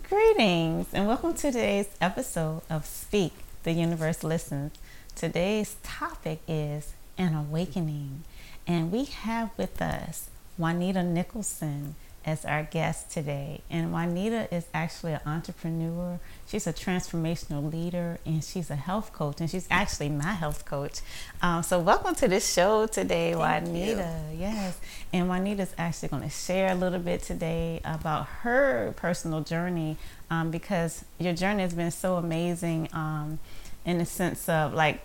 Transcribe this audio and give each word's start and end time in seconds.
Greetings 0.00 0.86
and 0.94 1.06
welcome 1.06 1.34
to 1.34 1.52
today's 1.52 1.88
episode 2.00 2.62
of 2.70 2.86
Speak, 2.86 3.34
the 3.62 3.72
Universe 3.72 4.24
Listens. 4.24 4.72
Today's 5.14 5.76
topic 5.82 6.40
is 6.48 6.94
an 7.18 7.34
awakening, 7.34 8.22
and 8.66 8.90
we 8.90 9.04
have 9.04 9.50
with 9.58 9.82
us 9.82 10.30
Juanita 10.56 11.02
Nicholson 11.02 11.94
as 12.24 12.44
our 12.44 12.62
guest 12.62 13.10
today. 13.10 13.60
And 13.70 13.92
Juanita 13.92 14.52
is 14.54 14.66
actually 14.72 15.12
an 15.12 15.20
entrepreneur. 15.26 16.20
She's 16.46 16.66
a 16.66 16.72
transformational 16.72 17.72
leader 17.72 18.18
and 18.24 18.42
she's 18.42 18.70
a 18.70 18.76
health 18.76 19.12
coach. 19.12 19.40
And 19.40 19.50
she's 19.50 19.66
actually 19.70 20.08
my 20.08 20.32
health 20.32 20.64
coach. 20.64 21.00
Um, 21.40 21.62
so, 21.62 21.78
welcome 21.78 22.14
to 22.16 22.28
the 22.28 22.40
show 22.40 22.86
today, 22.86 23.34
Thank 23.34 23.66
Juanita. 23.66 24.20
You. 24.32 24.38
Yes. 24.38 24.80
And 25.12 25.28
Juanita's 25.28 25.74
actually 25.78 26.08
going 26.08 26.22
to 26.22 26.30
share 26.30 26.72
a 26.72 26.74
little 26.74 27.00
bit 27.00 27.22
today 27.22 27.80
about 27.84 28.26
her 28.42 28.94
personal 28.96 29.40
journey 29.40 29.96
um, 30.30 30.50
because 30.50 31.04
your 31.18 31.32
journey 31.32 31.62
has 31.62 31.74
been 31.74 31.90
so 31.90 32.16
amazing 32.16 32.88
um, 32.92 33.38
in 33.84 33.98
the 33.98 34.06
sense 34.06 34.48
of 34.48 34.74
like 34.74 35.00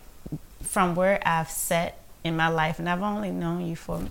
from 0.61 0.95
where 0.95 1.21
I've 1.25 1.49
set 1.49 2.01
in 2.23 2.35
my 2.35 2.47
life. 2.47 2.79
And 2.79 2.89
I've 2.89 3.01
only 3.01 3.31
known 3.31 3.65
you 3.65 3.75
for 3.75 4.01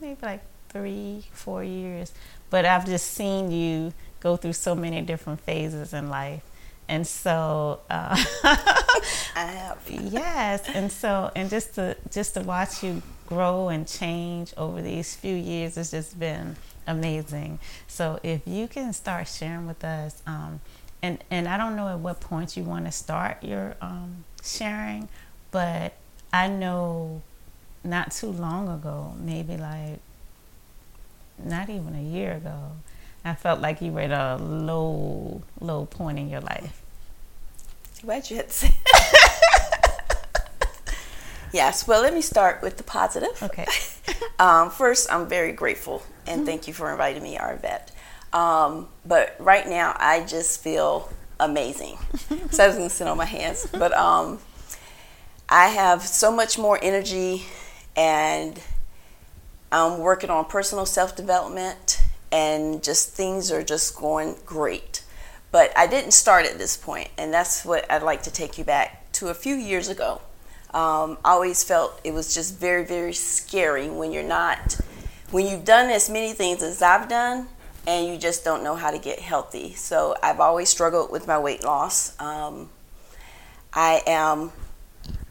maybe 0.00 0.18
like 0.22 0.40
three, 0.70 1.24
four 1.32 1.64
years 1.64 2.12
but 2.50 2.64
I've 2.64 2.84
just 2.84 3.12
seen 3.12 3.50
you 3.50 3.92
go 4.20 4.36
through 4.36 4.52
so 4.52 4.74
many 4.74 5.00
different 5.02 5.40
phases 5.40 5.94
in 5.94 6.10
life. 6.10 6.42
And 6.88 7.06
so, 7.06 7.80
uh, 7.88 8.16
yes, 9.88 10.68
and 10.68 10.90
so, 10.90 11.30
and 11.36 11.48
just 11.48 11.76
to 11.76 11.96
just 12.10 12.34
to 12.34 12.40
watch 12.40 12.82
you 12.82 13.00
grow 13.26 13.68
and 13.68 13.86
change 13.86 14.52
over 14.56 14.82
these 14.82 15.14
few 15.14 15.36
years 15.36 15.76
has 15.76 15.92
just 15.92 16.18
been 16.18 16.56
amazing. 16.88 17.60
So, 17.86 18.18
if 18.24 18.40
you 18.44 18.66
can 18.66 18.92
start 18.92 19.28
sharing 19.28 19.68
with 19.68 19.84
us, 19.84 20.20
um, 20.26 20.60
and 21.00 21.22
and 21.30 21.46
I 21.46 21.56
don't 21.56 21.76
know 21.76 21.86
at 21.86 22.00
what 22.00 22.18
point 22.18 22.56
you 22.56 22.64
want 22.64 22.86
to 22.86 22.92
start 22.92 23.44
your 23.44 23.76
um, 23.80 24.24
sharing, 24.42 25.08
but 25.52 25.92
I 26.32 26.48
know 26.48 27.22
not 27.84 28.10
too 28.10 28.32
long 28.32 28.68
ago, 28.68 29.14
maybe 29.16 29.56
like 29.56 30.00
not 31.44 31.70
even 31.70 31.94
a 31.94 32.02
year 32.02 32.32
ago, 32.32 32.72
I 33.24 33.34
felt 33.34 33.60
like 33.60 33.80
you 33.80 33.92
were 33.92 34.00
at 34.00 34.12
a 34.12 34.42
low, 34.42 35.42
low 35.60 35.86
point 35.86 36.18
in 36.18 36.28
your 36.30 36.40
life. 36.40 36.82
Why'd 38.02 38.30
you 38.30 38.36
have 38.38 38.48
to 38.48 38.72
yes. 41.52 41.86
Well, 41.86 42.02
let 42.02 42.14
me 42.14 42.22
start 42.22 42.62
with 42.62 42.76
the 42.76 42.82
positive. 42.82 43.42
Okay. 43.42 43.66
um, 44.38 44.70
first, 44.70 45.12
I'm 45.12 45.28
very 45.28 45.52
grateful 45.52 46.02
and 46.26 46.40
mm-hmm. 46.40 46.46
thank 46.46 46.68
you 46.68 46.74
for 46.74 46.90
inviting 46.90 47.22
me, 47.22 47.36
Arvette. 47.36 47.90
Um, 48.32 48.88
but 49.04 49.34
right 49.38 49.66
now, 49.66 49.96
I 49.98 50.24
just 50.24 50.62
feel 50.62 51.10
amazing. 51.38 51.98
so 52.50 52.64
I 52.64 52.66
was 52.68 52.76
gonna 52.76 52.90
sit 52.90 53.08
on 53.08 53.16
my 53.16 53.24
hands, 53.24 53.66
but 53.72 53.92
um, 53.92 54.38
I 55.48 55.68
have 55.68 56.02
so 56.02 56.30
much 56.30 56.58
more 56.58 56.78
energy 56.80 57.44
and 57.96 58.60
I'm 59.72 59.98
working 59.98 60.30
on 60.30 60.46
personal 60.46 60.86
self 60.86 61.14
development, 61.16 62.00
and 62.32 62.82
just 62.82 63.10
things 63.10 63.52
are 63.52 63.62
just 63.62 63.96
going 63.96 64.36
great. 64.44 65.04
But 65.52 65.76
I 65.76 65.86
didn't 65.86 66.12
start 66.12 66.46
at 66.46 66.58
this 66.58 66.76
point, 66.76 67.08
and 67.18 67.32
that's 67.32 67.64
what 67.64 67.90
I'd 67.90 68.02
like 68.02 68.22
to 68.24 68.32
take 68.32 68.58
you 68.58 68.64
back 68.64 69.12
to 69.12 69.28
a 69.28 69.34
few 69.34 69.54
years 69.54 69.88
ago. 69.88 70.20
Um, 70.72 71.18
I 71.24 71.32
always 71.32 71.64
felt 71.64 72.00
it 72.04 72.14
was 72.14 72.32
just 72.32 72.56
very, 72.56 72.84
very 72.84 73.12
scary 73.12 73.88
when 73.88 74.12
you're 74.12 74.22
not, 74.22 74.78
when 75.30 75.46
you've 75.46 75.64
done 75.64 75.90
as 75.90 76.08
many 76.08 76.32
things 76.32 76.62
as 76.62 76.80
I've 76.82 77.08
done, 77.08 77.48
and 77.86 78.06
you 78.06 78.16
just 78.16 78.44
don't 78.44 78.62
know 78.62 78.76
how 78.76 78.90
to 78.90 78.98
get 78.98 79.18
healthy. 79.18 79.74
So 79.74 80.14
I've 80.22 80.38
always 80.38 80.68
struggled 80.68 81.10
with 81.10 81.26
my 81.26 81.38
weight 81.38 81.64
loss. 81.64 82.18
Um, 82.20 82.70
I 83.72 84.02
am 84.06 84.52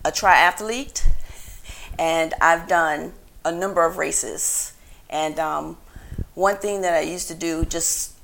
a 0.03 0.11
triathlete, 0.11 1.07
and 1.97 2.33
I've 2.41 2.67
done 2.67 3.13
a 3.45 3.51
number 3.51 3.85
of 3.85 3.97
races. 3.97 4.73
And 5.09 5.39
um, 5.39 5.77
one 6.33 6.57
thing 6.57 6.81
that 6.81 6.93
I 6.93 7.01
used 7.01 7.27
to 7.29 7.35
do 7.35 7.65
just 7.65 8.15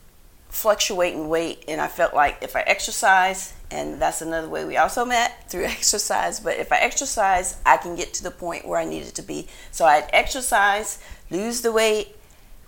fluctuate 0.49 1.13
in 1.13 1.27
weight, 1.27 1.65
and 1.67 1.81
I 1.81 1.87
felt 1.87 2.13
like 2.13 2.37
if 2.41 2.55
I 2.55 2.61
exercise, 2.61 3.53
and 3.71 4.01
that's 4.01 4.21
another 4.21 4.47
way 4.47 4.63
we 4.63 4.77
also 4.77 5.03
met 5.03 5.43
through 5.49 5.65
exercise. 5.65 6.39
But 6.39 6.57
if 6.57 6.71
I 6.71 6.77
exercise, 6.77 7.57
I 7.65 7.77
can 7.77 7.95
get 7.95 8.13
to 8.15 8.23
the 8.23 8.31
point 8.31 8.67
where 8.67 8.79
I 8.79 8.85
needed 8.85 9.15
to 9.15 9.21
be. 9.21 9.47
So 9.71 9.85
I'd 9.85 10.09
exercise, 10.13 11.03
lose 11.29 11.61
the 11.61 11.71
weight, 11.71 12.15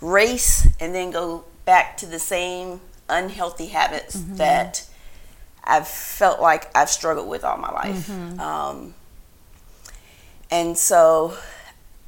race, 0.02 0.68
and 0.79 0.94
then 0.94 1.12
go 1.12 1.46
back 1.66 1.97
to 1.97 2.06
the 2.06 2.19
same 2.19 2.81
unhealthy 3.09 3.68
habits 3.68 4.18
mm-hmm. 4.18 4.35
that 4.35 4.85
I've 5.64 5.88
felt 5.88 6.41
like 6.41 6.75
I've 6.75 6.90
struggled 6.90 7.28
with 7.28 7.44
all 7.44 7.58
my 7.58 7.72
life. 7.72 8.08
Mm-hmm. 8.08 8.40
Um, 8.40 8.96
and 10.50 10.78
so 10.78 11.38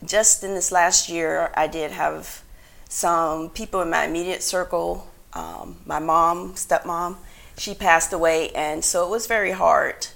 just 0.05 0.43
in 0.43 0.53
this 0.53 0.71
last 0.71 1.09
year, 1.09 1.51
I 1.55 1.67
did 1.67 1.91
have 1.91 2.41
some 2.87 3.49
people 3.49 3.81
in 3.81 3.89
my 3.89 4.05
immediate 4.05 4.41
circle. 4.41 5.07
Um, 5.33 5.77
my 5.85 5.99
mom, 5.99 6.53
stepmom, 6.53 7.17
she 7.57 7.73
passed 7.73 8.13
away, 8.13 8.49
and 8.51 8.83
so 8.83 9.05
it 9.05 9.09
was 9.09 9.27
very 9.27 9.51
hard. 9.51 10.07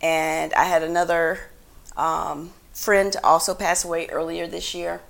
And 0.00 0.52
I 0.54 0.64
had 0.64 0.82
another 0.82 1.40
um, 1.96 2.52
friend 2.72 3.14
also 3.22 3.54
pass 3.54 3.84
away 3.84 4.08
earlier 4.08 4.46
this 4.46 4.74
year, 4.74 5.02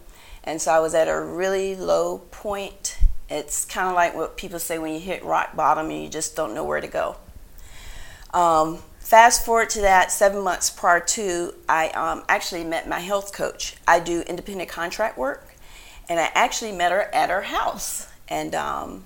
and 0.43 0.61
so 0.61 0.73
I 0.73 0.81
was 0.81 0.95
at 0.95 1.09
a 1.09 1.21
really 1.21 1.77
low 1.77 2.19
point. 2.31 2.99
It's 3.29 3.65
kind 3.65 3.89
of 3.89 3.95
like 3.95 4.15
what 4.15 4.37
people 4.37 4.59
say 4.59 4.79
when 4.79 4.93
you 4.93 5.01
hit 5.01 5.25
rock 5.25 5.57
bottom 5.57 5.91
and 5.91 6.03
you 6.03 6.09
just 6.09 6.37
don't 6.37 6.55
know 6.55 6.65
where 6.65 6.81
to 6.81 6.89
go. 6.89 7.17
Um, 8.33 8.83
Fast 9.04 9.44
forward 9.44 9.69
to 9.69 9.82
that 9.82 10.10
seven 10.10 10.42
months 10.42 10.70
prior 10.70 10.98
to, 10.98 11.53
I 11.69 11.88
um, 11.91 12.25
actually 12.26 12.65
met 12.65 12.88
my 12.88 13.00
health 13.00 13.34
coach. 13.34 13.76
I 13.87 14.00
do 14.00 14.22
independent 14.22 14.70
contract 14.70 15.19
work, 15.19 15.54
and 16.09 16.19
I 16.19 16.31
actually 16.34 16.72
met 16.72 16.91
her 16.91 17.15
at 17.15 17.28
her 17.28 17.42
house, 17.42 18.09
and 18.28 18.54
um, 18.54 19.04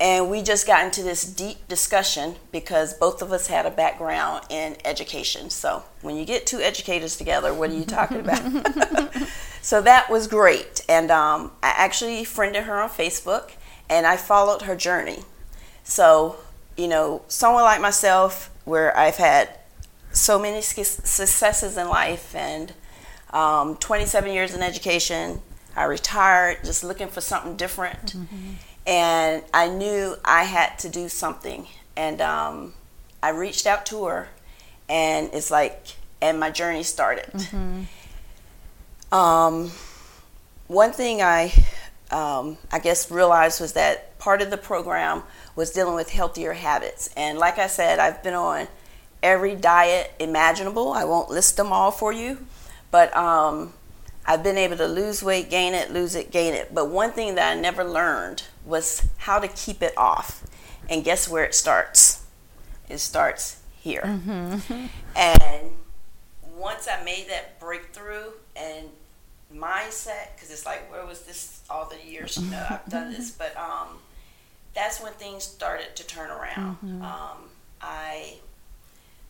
and 0.00 0.28
we 0.28 0.42
just 0.42 0.66
got 0.66 0.84
into 0.84 1.04
this 1.04 1.24
deep 1.24 1.68
discussion 1.68 2.34
because 2.50 2.92
both 2.92 3.22
of 3.22 3.30
us 3.30 3.46
had 3.46 3.66
a 3.66 3.70
background 3.70 4.44
in 4.50 4.76
education. 4.84 5.48
So 5.48 5.84
when 6.02 6.16
you 6.16 6.24
get 6.24 6.44
two 6.44 6.58
educators 6.58 7.16
together, 7.16 7.54
what 7.54 7.70
are 7.70 7.74
you 7.74 7.84
talking 7.84 8.18
about? 8.18 9.14
so 9.62 9.80
that 9.82 10.10
was 10.10 10.26
great, 10.26 10.84
and 10.88 11.12
um, 11.12 11.52
I 11.62 11.72
actually 11.76 12.24
friended 12.24 12.64
her 12.64 12.80
on 12.80 12.88
Facebook, 12.88 13.52
and 13.88 14.08
I 14.08 14.16
followed 14.16 14.62
her 14.62 14.74
journey. 14.74 15.20
So 15.84 16.38
you 16.76 16.88
know, 16.88 17.22
someone 17.28 17.62
like 17.62 17.80
myself 17.80 18.50
where 18.66 18.94
I've 18.94 19.16
had 19.16 19.48
so 20.12 20.38
many 20.38 20.60
successes 20.60 21.78
in 21.78 21.88
life 21.88 22.34
and 22.34 22.74
um, 23.30 23.76
27 23.76 24.30
years 24.32 24.54
in 24.54 24.62
education. 24.62 25.40
I 25.74 25.84
retired 25.84 26.58
just 26.64 26.84
looking 26.84 27.08
for 27.08 27.20
something 27.20 27.56
different. 27.56 28.14
Mm-hmm. 28.14 28.52
And 28.86 29.42
I 29.54 29.68
knew 29.68 30.16
I 30.24 30.44
had 30.44 30.78
to 30.80 30.88
do 30.88 31.08
something. 31.08 31.66
And 31.96 32.20
um, 32.20 32.74
I 33.22 33.30
reached 33.30 33.66
out 33.66 33.86
to 33.86 34.04
her, 34.04 34.28
and 34.88 35.30
it's 35.32 35.50
like, 35.50 35.86
and 36.20 36.38
my 36.38 36.50
journey 36.50 36.82
started. 36.82 37.32
Mm-hmm. 37.32 39.14
Um, 39.14 39.70
one 40.66 40.92
thing 40.92 41.22
I, 41.22 41.52
um, 42.10 42.58
I 42.70 42.78
guess, 42.78 43.10
realized 43.10 43.60
was 43.60 43.72
that 43.74 44.18
part 44.18 44.42
of 44.42 44.50
the 44.50 44.56
program 44.56 45.22
was 45.56 45.70
dealing 45.70 45.94
with 45.94 46.10
healthier 46.10 46.52
habits. 46.52 47.10
And 47.16 47.38
like 47.38 47.58
I 47.58 47.66
said, 47.66 47.98
I've 47.98 48.22
been 48.22 48.34
on 48.34 48.68
every 49.22 49.56
diet 49.56 50.12
imaginable. 50.20 50.92
I 50.92 51.04
won't 51.04 51.30
list 51.30 51.56
them 51.56 51.72
all 51.72 51.90
for 51.90 52.12
you, 52.12 52.46
but 52.90 53.16
um, 53.16 53.72
I've 54.26 54.42
been 54.42 54.58
able 54.58 54.76
to 54.76 54.86
lose 54.86 55.22
weight, 55.22 55.50
gain 55.50 55.72
it, 55.74 55.90
lose 55.90 56.14
it, 56.14 56.30
gain 56.30 56.52
it. 56.54 56.74
But 56.74 56.90
one 56.90 57.12
thing 57.12 57.34
that 57.36 57.56
I 57.56 57.60
never 57.60 57.82
learned 57.82 58.44
was 58.64 59.08
how 59.16 59.38
to 59.38 59.48
keep 59.48 59.82
it 59.82 59.96
off. 59.96 60.44
And 60.88 61.02
guess 61.02 61.28
where 61.28 61.44
it 61.44 61.54
starts? 61.54 62.24
It 62.88 62.98
starts 62.98 63.60
here. 63.80 64.02
Mm-hmm. 64.04 64.86
And 65.16 65.70
once 66.56 66.86
I 66.86 67.02
made 67.02 67.28
that 67.28 67.58
breakthrough 67.58 68.30
and 68.54 68.88
mindset, 69.54 70.34
because 70.34 70.50
it's 70.50 70.66
like, 70.66 70.90
where 70.90 71.04
was 71.06 71.22
this 71.22 71.62
all 71.70 71.86
the 71.86 72.08
years? 72.08 72.36
You 72.36 72.50
know, 72.50 72.66
I've 72.70 72.86
done 72.86 73.12
this, 73.12 73.30
but 73.30 73.56
um, 73.56 73.98
that's 74.76 75.00
when 75.00 75.12
things 75.14 75.42
started 75.42 75.96
to 75.96 76.06
turn 76.06 76.30
around. 76.30 76.76
Mm-hmm. 76.76 77.02
Um, 77.02 77.38
I 77.80 78.34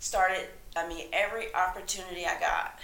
started, 0.01 0.47
I 0.77 0.87
mean, 0.89 1.07
every 1.13 1.55
opportunity 1.55 2.27
I 2.27 2.39
got, 2.39 2.79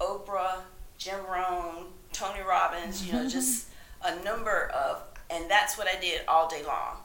Oprah, 0.00 0.60
Jim 0.96 1.20
Rohn, 1.30 1.84
Tony 2.12 2.40
Robbins, 2.40 3.06
you 3.06 3.12
know, 3.12 3.28
just 3.28 3.66
a 4.02 4.24
number 4.24 4.68
of, 4.74 5.02
and 5.28 5.48
that's 5.50 5.76
what 5.76 5.86
I 5.86 6.00
did 6.00 6.22
all 6.26 6.48
day 6.48 6.62
long, 6.64 6.96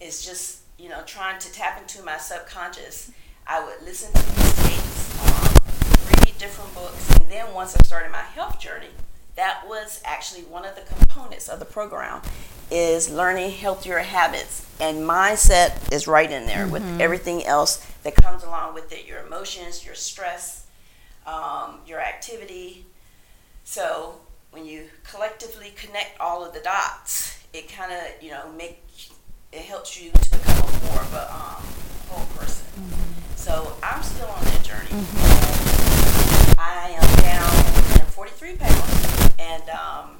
is 0.00 0.24
just, 0.24 0.60
you 0.78 0.88
know, 0.88 1.02
trying 1.04 1.40
to 1.40 1.52
tap 1.52 1.80
into 1.80 2.02
my 2.04 2.16
subconscious. 2.16 3.10
I 3.48 3.64
would 3.64 3.84
listen 3.84 4.12
to 4.12 4.22
these 4.22 4.54
tapes, 4.62 5.18
um, 5.26 5.54
read 6.06 6.38
different 6.38 6.72
books, 6.74 7.10
and 7.16 7.28
then 7.28 7.52
once 7.52 7.74
I 7.74 7.82
started 7.84 8.12
my 8.12 8.18
health 8.18 8.60
journey, 8.60 8.90
that 9.34 9.64
was 9.66 10.00
actually 10.04 10.42
one 10.42 10.64
of 10.64 10.76
the 10.76 10.82
components 10.82 11.48
of 11.48 11.58
the 11.58 11.64
program 11.64 12.22
is 12.70 13.10
learning 13.10 13.50
healthier 13.50 13.98
habits, 13.98 14.66
and 14.80 14.98
mindset 14.98 15.92
is 15.92 16.06
right 16.06 16.30
in 16.30 16.46
there 16.46 16.64
mm-hmm. 16.64 16.72
with 16.72 17.00
everything 17.00 17.44
else 17.44 17.84
that 18.02 18.14
comes 18.16 18.42
along 18.44 18.74
with 18.74 18.92
it 18.92 19.06
your 19.06 19.20
emotions, 19.26 19.84
your 19.84 19.94
stress, 19.94 20.66
um, 21.26 21.78
your 21.86 22.00
activity. 22.00 22.86
So 23.64 24.16
when 24.50 24.64
you 24.64 24.84
collectively 25.04 25.72
connect 25.76 26.18
all 26.20 26.44
of 26.44 26.54
the 26.54 26.60
dots, 26.60 27.42
it 27.52 27.68
kind 27.68 27.92
of 27.92 28.22
you 28.22 28.30
know 28.30 28.50
make 28.56 28.82
it 29.52 29.62
helps 29.62 30.00
you 30.00 30.12
to 30.12 30.30
become 30.30 30.70
more 30.84 31.00
of 31.00 31.14
a 31.14 31.32
um, 31.32 31.62
whole 32.08 32.26
person. 32.36 32.64
Mm-hmm. 32.76 33.36
So 33.36 33.72
I'm 33.82 34.02
still 34.02 34.28
on 34.28 34.44
that 34.44 34.62
journey. 34.62 34.90
Mm-hmm. 34.90 36.60
I 36.60 36.90
am 36.90 37.22
down 37.22 37.70
43 38.10 38.56
pounds, 38.56 39.34
and 39.38 39.70
um, 39.70 40.10
just 40.10 40.19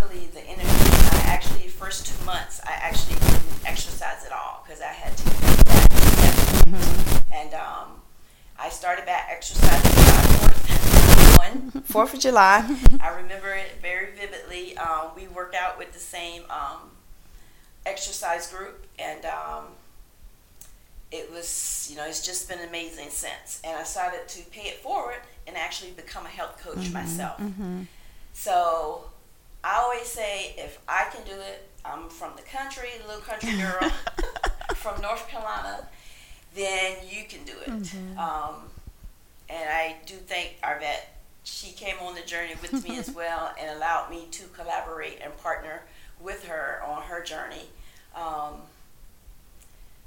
believe 0.00 0.32
the 0.34 0.42
energy. 0.42 0.66
I 0.66 1.22
actually 1.26 1.68
first 1.68 2.06
two 2.06 2.24
months 2.26 2.60
I 2.66 2.72
actually 2.72 3.14
didn't 3.14 3.66
exercise 3.66 4.24
at 4.26 4.32
all 4.32 4.62
because 4.64 4.82
I 4.82 4.92
had 4.92 5.16
to 5.16 5.24
get 5.24 5.64
back. 5.64 5.88
Mm-hmm. 6.66 7.32
And 7.32 7.54
um, 7.54 8.00
I 8.58 8.68
started 8.68 9.06
back 9.06 9.28
exercising 9.30 9.90
July 9.90 10.22
4th, 10.52 11.38
one, 11.38 11.82
4th 11.82 12.14
of 12.14 12.20
July. 12.20 12.76
I 13.00 13.16
remember 13.16 13.54
it 13.54 13.78
very 13.80 14.08
vividly. 14.14 14.76
Um, 14.76 15.12
we 15.16 15.26
worked 15.28 15.54
out 15.54 15.78
with 15.78 15.92
the 15.92 15.98
same 15.98 16.42
um, 16.50 16.90
exercise 17.86 18.52
group, 18.52 18.84
and 18.98 19.24
um, 19.24 19.64
it 21.10 21.30
was, 21.32 21.88
you 21.90 21.96
know, 21.96 22.04
it's 22.04 22.24
just 22.24 22.48
been 22.48 22.60
amazing 22.68 23.08
since. 23.08 23.60
And 23.64 23.74
I 23.74 23.80
decided 23.80 24.28
to 24.28 24.42
pay 24.50 24.68
it 24.68 24.80
forward 24.80 25.20
and 25.46 25.56
actually 25.56 25.92
become 25.92 26.26
a 26.26 26.28
health 26.28 26.62
coach 26.62 26.76
mm-hmm, 26.76 26.92
myself. 26.92 27.40
Mm-hmm. 27.40 27.82
So 28.34 29.09
I 29.62 29.76
always 29.82 30.06
say, 30.06 30.54
if 30.56 30.78
I 30.88 31.08
can 31.12 31.24
do 31.24 31.38
it, 31.40 31.68
I'm 31.84 32.08
from 32.08 32.32
the 32.36 32.42
country, 32.42 32.90
little 33.06 33.22
country 33.22 33.56
girl 33.58 33.90
from 34.74 35.00
North 35.02 35.28
Carolina 35.28 35.86
then 36.54 36.96
you 37.08 37.24
can 37.28 37.44
do 37.44 37.52
it. 37.66 37.70
Mm-hmm. 37.70 38.18
Um, 38.18 38.54
and 39.48 39.68
I 39.68 39.96
do 40.06 40.14
thank 40.14 40.60
Arvette. 40.62 41.06
She 41.44 41.72
came 41.72 41.96
on 42.02 42.14
the 42.14 42.22
journey 42.22 42.54
with 42.60 42.86
me 42.86 42.98
as 42.98 43.10
well 43.14 43.52
and 43.58 43.76
allowed 43.76 44.10
me 44.10 44.26
to 44.32 44.44
collaborate 44.48 45.18
and 45.22 45.36
partner 45.38 45.82
with 46.20 46.46
her 46.46 46.82
on 46.86 47.02
her 47.02 47.22
journey. 47.22 47.68
Um, 48.14 48.54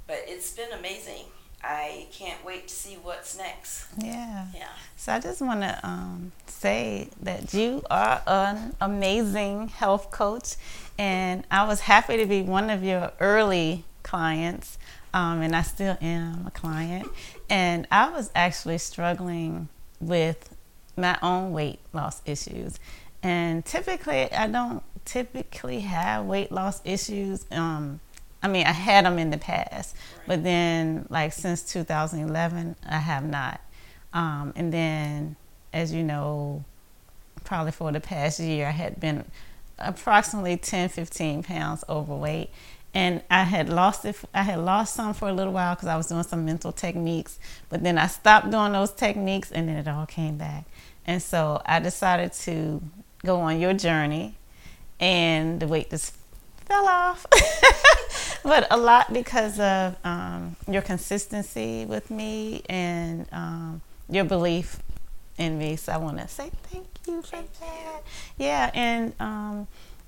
but 0.06 0.22
it's 0.26 0.52
been 0.54 0.72
amazing. 0.72 1.24
I 1.64 2.06
can't 2.12 2.44
wait 2.44 2.68
to 2.68 2.74
see 2.74 2.94
what's 3.02 3.36
next. 3.36 3.86
Yeah. 3.98 4.46
Yeah. 4.54 4.68
So 4.96 5.12
I 5.12 5.20
just 5.20 5.40
want 5.40 5.62
to 5.62 5.80
um, 5.82 6.32
say 6.46 7.08
that 7.22 7.54
you 7.54 7.82
are 7.90 8.22
an 8.26 8.74
amazing 8.80 9.68
health 9.68 10.10
coach, 10.10 10.56
and 10.98 11.44
I 11.50 11.66
was 11.66 11.80
happy 11.80 12.16
to 12.18 12.26
be 12.26 12.42
one 12.42 12.70
of 12.70 12.84
your 12.84 13.12
early 13.20 13.84
clients 14.02 14.78
um, 15.14 15.42
and 15.42 15.54
I 15.54 15.62
still 15.62 15.96
am 16.02 16.46
a 16.46 16.50
client. 16.50 17.06
And 17.48 17.86
I 17.90 18.10
was 18.10 18.30
actually 18.34 18.78
struggling 18.78 19.68
with 20.00 20.54
my 20.96 21.16
own 21.22 21.52
weight 21.52 21.78
loss 21.92 22.20
issues. 22.26 22.78
And 23.22 23.64
typically, 23.64 24.30
I 24.32 24.48
don't 24.48 24.82
typically 25.04 25.80
have 25.80 26.26
weight 26.26 26.50
loss 26.50 26.82
issues. 26.84 27.46
Um, 27.52 28.00
I 28.44 28.48
mean, 28.48 28.66
I 28.66 28.72
had 28.72 29.06
them 29.06 29.18
in 29.18 29.30
the 29.30 29.38
past, 29.38 29.96
but 30.26 30.44
then, 30.44 31.06
like, 31.08 31.32
since 31.32 31.62
2011, 31.72 32.76
I 32.86 32.98
have 32.98 33.24
not. 33.24 33.60
Um, 34.12 34.52
and 34.54 34.72
then, 34.72 35.36
as 35.72 35.92
you 35.92 36.04
know, 36.04 36.64
probably 37.44 37.72
for 37.72 37.90
the 37.90 38.00
past 38.00 38.38
year, 38.38 38.68
I 38.68 38.70
had 38.70 39.00
been 39.00 39.24
approximately 39.78 40.56
10, 40.56 40.90
15 40.90 41.42
pounds 41.42 41.84
overweight 41.88 42.50
and 42.94 43.22
I 43.28 43.42
had 43.42 43.68
lost 43.68 44.04
it. 44.04 44.16
I 44.32 44.42
had 44.42 44.60
lost 44.60 44.94
some 44.94 45.14
for 45.14 45.28
a 45.28 45.32
little 45.32 45.52
while 45.52 45.74
because 45.74 45.88
I 45.88 45.96
was 45.96 46.06
doing 46.06 46.22
some 46.22 46.44
mental 46.44 46.70
techniques, 46.70 47.40
but 47.68 47.82
then 47.82 47.98
I 47.98 48.06
stopped 48.06 48.50
doing 48.50 48.72
those 48.72 48.92
techniques, 48.92 49.50
and 49.50 49.68
then 49.68 49.76
it 49.76 49.88
all 49.88 50.06
came 50.06 50.38
back. 50.38 50.64
And 51.06 51.20
so 51.20 51.60
I 51.66 51.80
decided 51.80 52.32
to 52.44 52.80
go 53.24 53.40
on 53.40 53.58
your 53.60 53.74
journey, 53.74 54.36
and 55.00 55.58
the 55.58 55.66
weight 55.66 55.90
just 55.90 56.14
fell 56.66 56.86
off, 56.86 57.26
but 58.44 58.68
a 58.70 58.76
lot 58.76 59.12
because 59.12 59.58
of 59.58 59.96
um, 60.04 60.54
your 60.68 60.82
consistency 60.82 61.84
with 61.86 62.10
me 62.10 62.62
and 62.68 63.26
um, 63.32 63.82
your 64.08 64.24
belief 64.24 64.78
in 65.36 65.58
me. 65.58 65.74
So 65.74 65.92
I 65.92 65.96
want 65.96 66.18
to 66.18 66.28
say 66.28 66.50
thank 66.70 66.86
you 67.08 67.20
for 67.22 67.28
thank 67.28 67.58
that. 67.58 68.02
You. 68.38 68.46
Yeah, 68.46 68.70
and. 68.74 69.12
Um, 69.18 69.66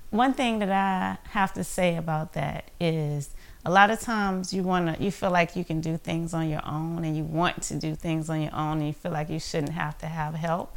one 0.09 0.33
thing 0.33 0.59
that 0.59 0.71
I 0.71 1.17
have 1.29 1.53
to 1.53 1.63
say 1.63 1.97
about 1.97 2.33
that 2.33 2.71
is 2.79 3.29
a 3.65 3.71
lot 3.71 3.91
of 3.91 3.99
times 3.99 4.53
you 4.53 4.63
want 4.63 4.95
to 4.95 5.03
you 5.03 5.11
feel 5.11 5.31
like 5.31 5.55
you 5.55 5.65
can 5.65 5.81
do 5.81 5.97
things 5.97 6.33
on 6.33 6.49
your 6.49 6.65
own 6.65 7.03
and 7.03 7.17
you 7.17 7.23
want 7.23 7.61
to 7.63 7.75
do 7.75 7.95
things 7.95 8.29
on 8.29 8.41
your 8.41 8.55
own 8.55 8.77
and 8.77 8.87
you 8.87 8.93
feel 8.93 9.11
like 9.11 9.29
you 9.29 9.39
shouldn't 9.39 9.73
have 9.73 9.97
to 9.97 10.05
have 10.05 10.33
help 10.33 10.73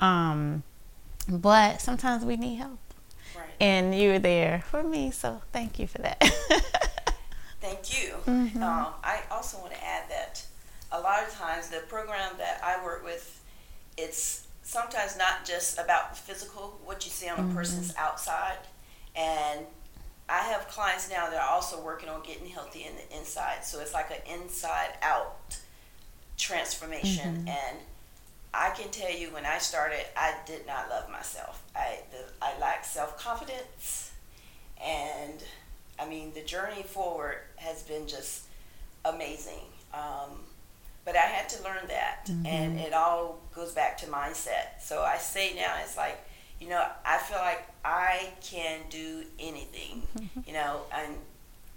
um, 0.00 0.62
but 1.28 1.80
sometimes 1.80 2.24
we 2.24 2.36
need 2.36 2.56
help 2.56 2.80
right. 3.36 3.46
and 3.60 3.96
you're 3.96 4.18
there 4.18 4.64
for 4.68 4.82
me 4.82 5.10
so 5.10 5.40
thank 5.52 5.78
you 5.78 5.86
for 5.86 5.98
that 5.98 6.88
thank 7.62 8.02
you 8.02 8.14
mm-hmm. 8.26 8.62
um, 8.62 8.88
i 9.02 9.20
also 9.30 9.58
want 9.58 9.72
to 9.72 9.84
add 9.84 10.02
that 10.10 10.44
a 10.92 11.00
lot 11.00 11.22
of 11.22 11.32
times 11.34 11.70
the 11.70 11.78
program 11.88 12.32
that 12.36 12.60
i 12.62 12.82
work 12.84 13.02
with 13.04 13.40
it's 13.96 14.46
sometimes 14.62 15.16
not 15.16 15.44
just 15.44 15.78
about 15.78 16.10
the 16.10 16.16
physical 16.16 16.78
what 16.84 17.04
you 17.04 17.10
see 17.10 17.28
on 17.28 17.38
a 17.38 17.42
mm-hmm. 17.42 17.56
person's 17.56 17.94
outside 17.96 18.58
and 19.16 19.66
I 20.28 20.38
have 20.44 20.68
clients 20.68 21.10
now 21.10 21.28
that 21.28 21.42
are 21.42 21.50
also 21.50 21.82
working 21.82 22.08
on 22.08 22.22
getting 22.22 22.46
healthy 22.46 22.84
in 22.84 22.92
the 22.96 23.18
inside. 23.18 23.64
So 23.64 23.80
it's 23.80 23.92
like 23.92 24.10
an 24.10 24.40
inside 24.40 24.90
out 25.02 25.58
transformation. 26.38 27.36
Mm-hmm. 27.36 27.48
And 27.48 27.78
I 28.54 28.70
can 28.70 28.90
tell 28.90 29.12
you 29.12 29.28
when 29.28 29.44
I 29.44 29.58
started, 29.58 30.04
I 30.16 30.34
did 30.46 30.66
not 30.66 30.88
love 30.88 31.10
myself. 31.10 31.62
I, 31.76 31.98
the, 32.10 32.24
I 32.40 32.58
lacked 32.58 32.86
self 32.86 33.18
confidence. 33.18 34.12
And 34.82 35.42
I 36.02 36.08
mean, 36.08 36.32
the 36.34 36.42
journey 36.42 36.82
forward 36.82 37.38
has 37.56 37.82
been 37.82 38.06
just 38.06 38.44
amazing. 39.04 39.64
Um, 39.94 40.30
but 41.04 41.16
I 41.16 41.20
had 41.20 41.48
to 41.50 41.64
learn 41.64 41.86
that. 41.88 42.26
Mm-hmm. 42.26 42.46
And 42.46 42.78
it 42.78 42.92
all 42.92 43.40
goes 43.54 43.72
back 43.72 43.98
to 43.98 44.06
mindset. 44.06 44.80
So 44.80 45.02
I 45.02 45.18
say 45.18 45.54
now, 45.54 45.74
it's 45.82 45.96
like, 45.96 46.18
you 46.60 46.68
know, 46.68 46.84
I 47.04 47.18
feel 47.18 47.38
like 47.38 47.66
I 47.84 48.30
can 48.42 48.80
do 48.88 49.24
anything, 49.40 50.02
mm-hmm. 50.16 50.40
you 50.46 50.52
know, 50.52 50.82
and 50.94 51.14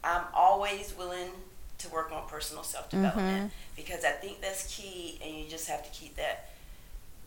I'm 0.03 0.23
always 0.33 0.93
willing 0.97 1.29
to 1.79 1.89
work 1.89 2.11
on 2.11 2.27
personal 2.27 2.63
self 2.63 2.89
development 2.89 3.47
mm-hmm. 3.47 3.75
because 3.75 4.05
I 4.05 4.11
think 4.11 4.41
that's 4.41 4.75
key, 4.75 5.19
and 5.23 5.35
you 5.35 5.49
just 5.49 5.67
have 5.67 5.83
to 5.83 5.99
keep 5.99 6.15
that 6.17 6.51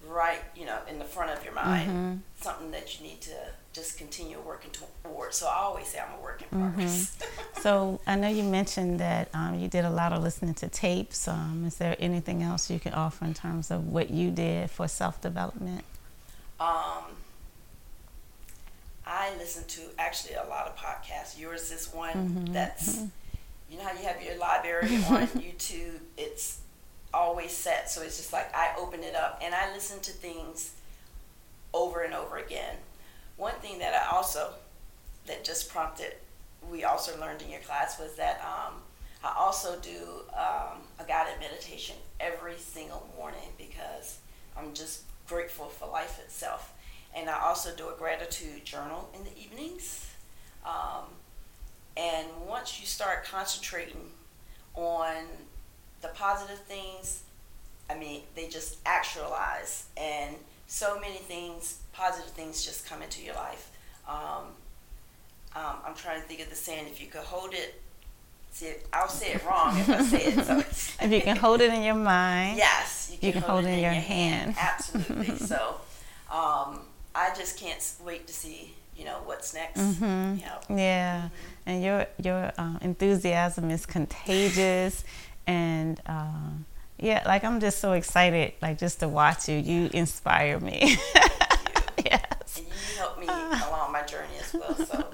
right, 0.06 0.40
you 0.56 0.64
know, 0.64 0.78
in 0.88 0.98
the 0.98 1.04
front 1.04 1.30
of 1.30 1.44
your 1.44 1.54
mind. 1.54 1.90
Mm-hmm. 1.90 2.14
Something 2.40 2.70
that 2.70 2.98
you 2.98 3.06
need 3.06 3.20
to 3.22 3.34
just 3.72 3.98
continue 3.98 4.38
working 4.40 4.70
toward. 5.02 5.34
So 5.34 5.46
I 5.46 5.56
always 5.56 5.86
say 5.86 6.00
I'm 6.00 6.18
a 6.18 6.22
work 6.22 6.42
in 6.50 6.58
mm-hmm. 6.58 7.60
so 7.60 8.00
I 8.06 8.16
know 8.16 8.28
you 8.28 8.42
mentioned 8.42 9.00
that 9.00 9.28
um, 9.34 9.58
you 9.58 9.68
did 9.68 9.84
a 9.84 9.90
lot 9.90 10.12
of 10.12 10.22
listening 10.22 10.54
to 10.54 10.68
tapes. 10.68 11.28
Um, 11.28 11.64
is 11.66 11.76
there 11.76 11.96
anything 11.98 12.42
else 12.42 12.70
you 12.70 12.80
can 12.80 12.94
offer 12.94 13.24
in 13.24 13.34
terms 13.34 13.70
of 13.70 13.88
what 13.88 14.10
you 14.10 14.30
did 14.30 14.70
for 14.70 14.88
self 14.88 15.20
development? 15.20 15.84
Um, 16.60 17.04
I 19.06 19.32
listen 19.38 19.64
to 19.68 19.80
actually 19.98 20.34
a 20.34 20.44
lot 20.48 20.66
of 20.66 20.76
podcasts. 20.76 21.38
Yours 21.38 21.70
is 21.70 21.92
one 21.92 22.12
mm-hmm. 22.12 22.52
that's, 22.52 22.96
mm-hmm. 22.96 23.06
you 23.70 23.78
know 23.78 23.84
how 23.84 23.92
you 23.92 24.06
have 24.06 24.22
your 24.22 24.38
library 24.38 24.96
on 24.96 25.26
YouTube, 25.38 26.00
it's 26.16 26.60
always 27.12 27.52
set. 27.52 27.90
So 27.90 28.02
it's 28.02 28.16
just 28.16 28.32
like 28.32 28.54
I 28.54 28.74
open 28.78 29.02
it 29.02 29.14
up 29.14 29.40
and 29.42 29.54
I 29.54 29.72
listen 29.72 30.00
to 30.00 30.12
things 30.12 30.74
over 31.72 32.02
and 32.02 32.14
over 32.14 32.38
again. 32.38 32.76
One 33.36 33.54
thing 33.54 33.78
that 33.78 33.94
I 33.94 34.14
also, 34.16 34.52
that 35.26 35.44
just 35.44 35.70
prompted, 35.70 36.14
we 36.70 36.84
also 36.84 37.18
learned 37.20 37.42
in 37.42 37.50
your 37.50 37.60
class 37.60 37.98
was 37.98 38.14
that 38.16 38.40
um, 38.40 38.74
I 39.24 39.34
also 39.36 39.78
do 39.80 40.24
um, 40.36 40.78
a 40.98 41.04
guided 41.06 41.38
meditation 41.40 41.96
every 42.20 42.56
single 42.56 43.08
morning 43.16 43.50
because 43.56 44.18
I'm 44.56 44.74
just 44.74 45.02
grateful 45.26 45.66
for 45.66 45.88
life 45.88 46.18
itself 46.24 46.72
and 47.14 47.28
I 47.28 47.40
also 47.40 47.74
do 47.74 47.88
a 47.88 47.96
gratitude 47.96 48.64
journal 48.64 49.08
in 49.14 49.24
the 49.24 49.30
evenings. 49.38 50.06
Um, 50.64 51.04
and 51.96 52.26
once 52.46 52.80
you 52.80 52.86
start 52.86 53.24
concentrating 53.24 54.10
on 54.74 55.24
the 56.00 56.08
positive 56.08 56.58
things, 56.60 57.22
I 57.90 57.96
mean, 57.96 58.22
they 58.34 58.48
just 58.48 58.78
actualize, 58.86 59.86
and 59.96 60.36
so 60.66 61.00
many 61.00 61.16
things, 61.16 61.78
positive 61.92 62.30
things, 62.32 62.64
just 62.64 62.86
come 62.86 63.02
into 63.02 63.22
your 63.22 63.34
life. 63.34 63.70
Um, 64.08 64.48
um, 65.56 65.76
I'm 65.86 65.94
trying 65.94 66.20
to 66.20 66.26
think 66.26 66.40
of 66.40 66.50
the 66.50 66.56
saying: 66.56 66.86
if 66.86 67.00
you 67.00 67.08
could 67.08 67.22
hold 67.22 67.54
it, 67.54 67.80
see, 68.50 68.72
I'll 68.92 69.08
say 69.08 69.32
it 69.32 69.44
wrong 69.44 69.78
if 69.78 69.88
I 69.88 70.02
say 70.02 70.24
it. 70.24 70.44
So 70.44 70.58
if 71.04 71.12
you 71.12 71.20
can 71.20 71.36
hold 71.36 71.60
it 71.60 71.72
in 71.72 71.82
your 71.82 71.94
mind, 71.94 72.58
yes, 72.58 73.08
you 73.10 73.18
can, 73.18 73.26
you 73.26 73.32
can 73.32 73.42
hold, 73.42 73.64
hold, 73.64 73.66
it 73.66 73.76
in, 73.76 73.80
your, 73.80 73.92
your 73.92 74.00
hand. 74.00 74.54
hand. 74.54 74.56
Absolutely. 74.58 75.36
so, 75.46 75.80
um, 76.30 76.80
I 77.14 77.32
just 77.36 77.58
can't 77.58 77.82
wait 78.04 78.26
to 78.26 78.32
see 78.32 78.74
you 78.98 79.04
know 79.04 79.18
what's 79.24 79.54
next. 79.54 79.80
Mm-hmm. 79.80 80.40
Yeah. 80.40 80.58
Yeah, 80.68 81.16
mm-hmm. 81.16 81.70
and 81.70 81.84
your 81.84 82.06
your 82.22 82.52
uh, 82.58 82.78
enthusiasm 82.82 83.70
is 83.70 83.86
contagious, 83.86 85.04
and 85.48 86.00
um, 86.06 86.66
yeah, 86.98 87.22
like 87.26 87.42
I'm 87.42 87.58
just 87.58 87.78
so 87.78 87.94
excited, 87.94 88.52
like 88.60 88.78
just 88.78 89.00
to 89.00 89.08
watch 89.08 89.48
you. 89.48 89.56
You 89.56 89.90
inspire 89.92 90.60
me. 90.60 90.78
you. 90.82 90.96
yes. 92.04 92.58
And 92.58 92.66
you 92.66 92.98
help 92.98 93.18
me 93.18 93.26
along 93.26 93.90
my 93.90 94.02
journey 94.02 94.34
as 94.40 94.52
well. 94.52 94.74
So 94.76 95.06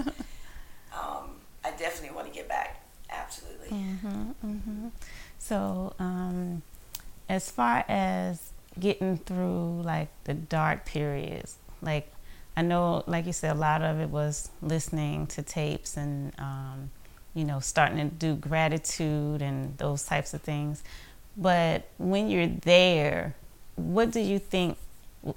um, 0.93 1.31
I 1.65 1.71
definitely 1.79 2.15
want 2.15 2.27
to 2.27 2.35
get 2.35 2.49
back. 2.49 2.85
Absolutely. 3.09 3.69
Mm-hmm, 3.69 4.31
mm-hmm. 4.45 4.89
So 5.39 5.95
um, 6.01 6.63
as 7.29 7.51
far 7.51 7.85
as 7.89 8.51
getting 8.79 9.19
through 9.19 9.83
like 9.83 10.09
the 10.25 10.35
dark 10.35 10.85
periods, 10.85 11.57
like 11.81 12.11
I 12.57 12.63
know, 12.63 13.05
like 13.07 13.27
you 13.27 13.33
said, 13.33 13.55
a 13.55 13.59
lot 13.59 13.83
of 13.83 14.01
it 14.01 14.09
was 14.09 14.51
listening 14.63 15.29
to 15.29 15.43
tapes 15.43 15.97
and, 15.97 16.33
um, 16.39 16.91
you 17.35 17.45
know, 17.45 17.61
starting 17.61 17.99
to 17.99 18.05
do 18.15 18.35
gratitude 18.37 19.43
and 19.43 19.77
those 19.79 20.05
types 20.05 20.35
of 20.35 20.41
things. 20.41 20.83
But 21.37 21.89
when 21.99 22.31
you're 22.31 22.47
there, 22.47 23.35
what 23.77 24.13
do 24.13 24.21
you 24.21 24.39
think? 24.39 24.79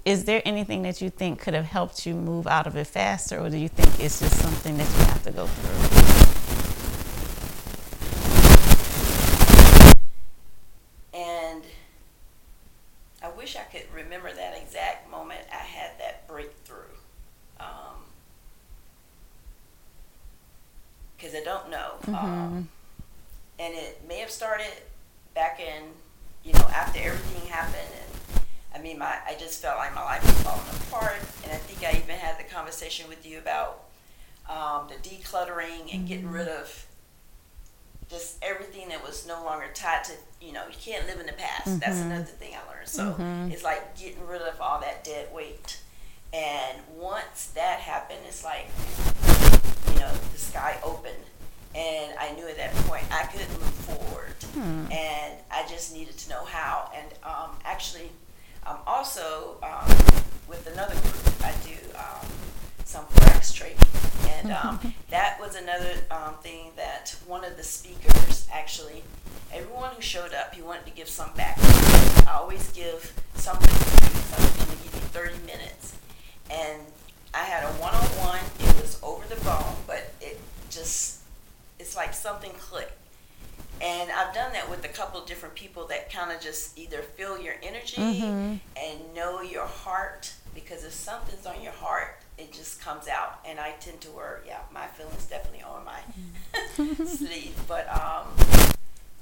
Is 0.05 0.25
there 0.25 0.41
anything 0.45 0.83
that 0.83 1.01
you 1.01 1.09
think 1.09 1.39
could 1.39 1.53
have 1.53 1.65
helped 1.65 2.05
you 2.05 2.13
move 2.13 2.45
out 2.45 2.67
of 2.67 2.75
it 2.75 2.87
faster, 2.87 3.39
or 3.39 3.49
do 3.49 3.57
you 3.57 3.69
think 3.69 3.99
it's 3.99 4.19
just 4.19 4.35
something 4.35 4.77
that 4.77 4.83
you 4.83 5.05
have 5.05 5.23
to 5.23 5.31
go 5.31 5.47
through? 5.47 6.17
And 11.19 11.63
I 13.23 13.29
wish 13.29 13.55
I 13.55 13.63
could 13.63 13.85
remember 13.95 14.31
that 14.31 14.57
exact 14.61 15.09
moment 15.09 15.41
I 15.51 15.55
had 15.55 15.97
that 15.99 16.27
breakthrough. 16.27 16.83
Because 21.17 21.33
um, 21.33 21.41
I 21.41 21.43
don't 21.43 21.69
know. 21.71 21.96
Mm-hmm. 22.07 22.15
Um, 22.15 22.69
and 23.59 23.73
it 23.73 24.01
may 24.07 24.19
have 24.19 24.31
started 24.31 24.71
back 25.35 25.59
in, 25.59 25.83
you 26.43 26.53
know, 26.53 26.67
after 26.69 26.99
everything 26.99 27.49
happened, 27.49 27.91
and 27.93 28.41
I 28.73 28.81
mean, 28.81 28.99
my 28.99 29.17
I 29.25 29.35
just 29.39 29.61
felt 29.61 29.77
like 29.77 29.93
my 29.93 30.03
life 30.03 30.23
was 30.23 30.41
falling 30.41 30.61
apart, 30.87 31.19
and 31.43 31.51
I 31.51 31.57
think 31.57 31.83
I 31.83 31.97
even 31.97 32.15
had 32.15 32.39
the 32.39 32.43
conversation 32.43 33.07
with 33.09 33.25
you 33.25 33.39
about 33.39 33.83
um, 34.49 34.87
the 34.87 34.95
decluttering 35.07 35.81
and 35.81 35.89
mm-hmm. 35.89 36.05
getting 36.05 36.31
rid 36.31 36.47
of 36.47 36.87
just 38.09 38.37
everything 38.41 38.89
that 38.89 39.03
was 39.03 39.27
no 39.27 39.43
longer 39.43 39.65
tied 39.73 40.03
to 40.05 40.13
you 40.41 40.53
know 40.53 40.63
you 40.67 40.75
can't 40.79 41.05
live 41.07 41.19
in 41.19 41.25
the 41.25 41.33
past 41.33 41.67
mm-hmm. 41.67 41.79
that's 41.79 41.99
another 41.99 42.23
thing 42.23 42.53
i 42.53 42.71
learned 42.71 42.87
so 42.87 43.11
mm-hmm. 43.11 43.51
it's 43.51 43.63
like 43.63 43.97
getting 43.97 44.25
rid 44.25 44.41
of 44.41 44.59
all 44.61 44.79
that 44.79 45.03
dead 45.03 45.27
weight 45.33 45.81
and 46.33 46.77
once 46.95 47.51
that 47.55 47.79
happened 47.79 48.19
it's 48.25 48.43
like 48.43 48.67
you 49.93 49.99
know 49.99 50.11
the 50.31 50.39
sky 50.39 50.77
opened 50.83 51.15
and 51.75 52.13
I 52.19 52.33
knew 52.33 52.47
at 52.47 52.57
that 52.57 52.73
point 52.85 53.03
I 53.11 53.23
couldn't 53.23 53.51
move 53.51 53.73
forward, 53.85 54.35
hmm. 54.53 54.91
and 54.91 55.33
I 55.51 55.65
just 55.69 55.93
needed 55.93 56.17
to 56.17 56.29
know 56.29 56.43
how. 56.45 56.91
And 56.95 57.07
um, 57.23 57.51
actually, 57.65 58.09
um, 58.65 58.77
also 58.85 59.57
um, 59.63 59.87
with 60.47 60.67
another 60.71 60.95
group, 60.95 61.43
I 61.43 61.53
do 61.65 61.75
um, 61.97 62.27
some 62.85 63.05
forex 63.05 63.53
trading, 63.53 63.77
and 64.29 64.51
um, 64.51 64.93
that 65.09 65.37
was 65.39 65.55
another 65.55 65.93
um, 66.11 66.35
thing 66.41 66.71
that 66.75 67.15
one 67.25 67.43
of 67.43 67.57
the 67.57 67.63
speakers 67.63 68.47
actually. 68.51 69.03
Everyone 69.53 69.91
who 69.95 70.01
showed 70.01 70.33
up, 70.33 70.53
he 70.53 70.61
wanted 70.61 70.85
to 70.87 70.91
give 70.91 71.07
some 71.07 71.31
back. 71.37 71.57
I 72.27 72.37
always 72.37 72.69
give 72.73 73.13
something 73.35 73.65
to 73.65 73.73
you. 73.73 74.19
So 74.19 74.35
I'm 74.43 74.57
going 74.57 74.77
to 74.77 74.83
give 74.83 74.93
you 74.93 75.07
30 75.15 75.33
minutes, 75.45 75.95
and 76.51 76.81
I 77.33 77.43
had 77.43 77.63
a 77.63 77.67
one-on-one. 77.79 78.41
It 78.59 78.81
was 78.81 78.99
over 79.01 79.25
the 79.27 79.37
phone, 79.37 79.75
but 79.87 80.11
it 80.19 80.37
just 80.69 81.16
it's 81.87 81.95
like 81.95 82.13
something 82.13 82.51
clicked. 82.59 82.91
And 83.81 84.11
I've 84.11 84.33
done 84.33 84.51
that 84.53 84.69
with 84.69 84.83
a 84.83 84.89
couple 84.89 85.21
of 85.21 85.27
different 85.27 85.55
people 85.55 85.87
that 85.87 86.11
kind 86.11 86.31
of 86.31 86.41
just 86.41 86.77
either 86.77 87.01
feel 87.01 87.39
your 87.39 87.55
energy 87.63 88.01
mm-hmm. 88.01 88.55
and 88.75 89.15
know 89.15 89.41
your 89.41 89.67
heart 89.67 90.33
because 90.53 90.83
if 90.83 90.91
something's 90.91 91.45
on 91.45 91.61
your 91.61 91.71
heart, 91.71 92.19
it 92.37 92.51
just 92.51 92.81
comes 92.81 93.07
out. 93.07 93.39
And 93.47 93.57
I 93.57 93.71
tend 93.79 94.01
to 94.01 94.11
wear, 94.11 94.41
yeah, 94.45 94.59
my 94.73 94.87
feelings 94.87 95.27
definitely 95.27 95.63
on 95.63 95.85
my 95.85 95.99
mm-hmm. 96.75 97.05
sleeve. 97.25 97.55
But 97.67 97.87
um, 97.89 98.27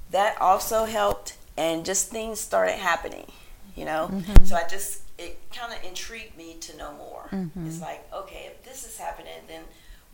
that 0.09 0.41
also 0.41 0.85
helped, 0.85 1.35
and 1.57 1.85
just 1.85 2.09
things 2.09 2.39
started 2.39 2.77
happening, 2.77 3.27
you 3.75 3.85
know. 3.85 4.09
Mm-hmm. 4.11 4.45
So 4.45 4.55
I 4.55 4.65
just 4.67 5.01
it 5.19 5.37
kind 5.53 5.71
of 5.71 5.83
intrigued 5.83 6.35
me 6.37 6.55
to 6.61 6.77
know 6.77 6.93
more. 6.93 7.27
Mm-hmm. 7.31 7.67
It's 7.67 7.81
like, 7.81 8.07
okay, 8.13 8.47
if 8.51 8.63
this 8.63 8.85
is 8.85 8.97
happening, 8.97 9.33
then 9.47 9.61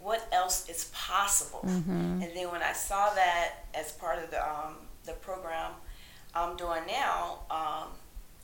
what 0.01 0.27
else 0.31 0.67
is 0.69 0.89
possible? 0.93 1.61
Mm-hmm. 1.65 2.21
And 2.21 2.31
then 2.35 2.51
when 2.51 2.61
I 2.61 2.73
saw 2.73 3.13
that 3.13 3.65
as 3.73 3.91
part 3.91 4.23
of 4.23 4.31
the 4.31 4.43
um, 4.43 4.75
the 5.05 5.13
program 5.13 5.71
I'm 6.33 6.55
doing 6.55 6.83
now, 6.87 7.39
um, 7.49 7.89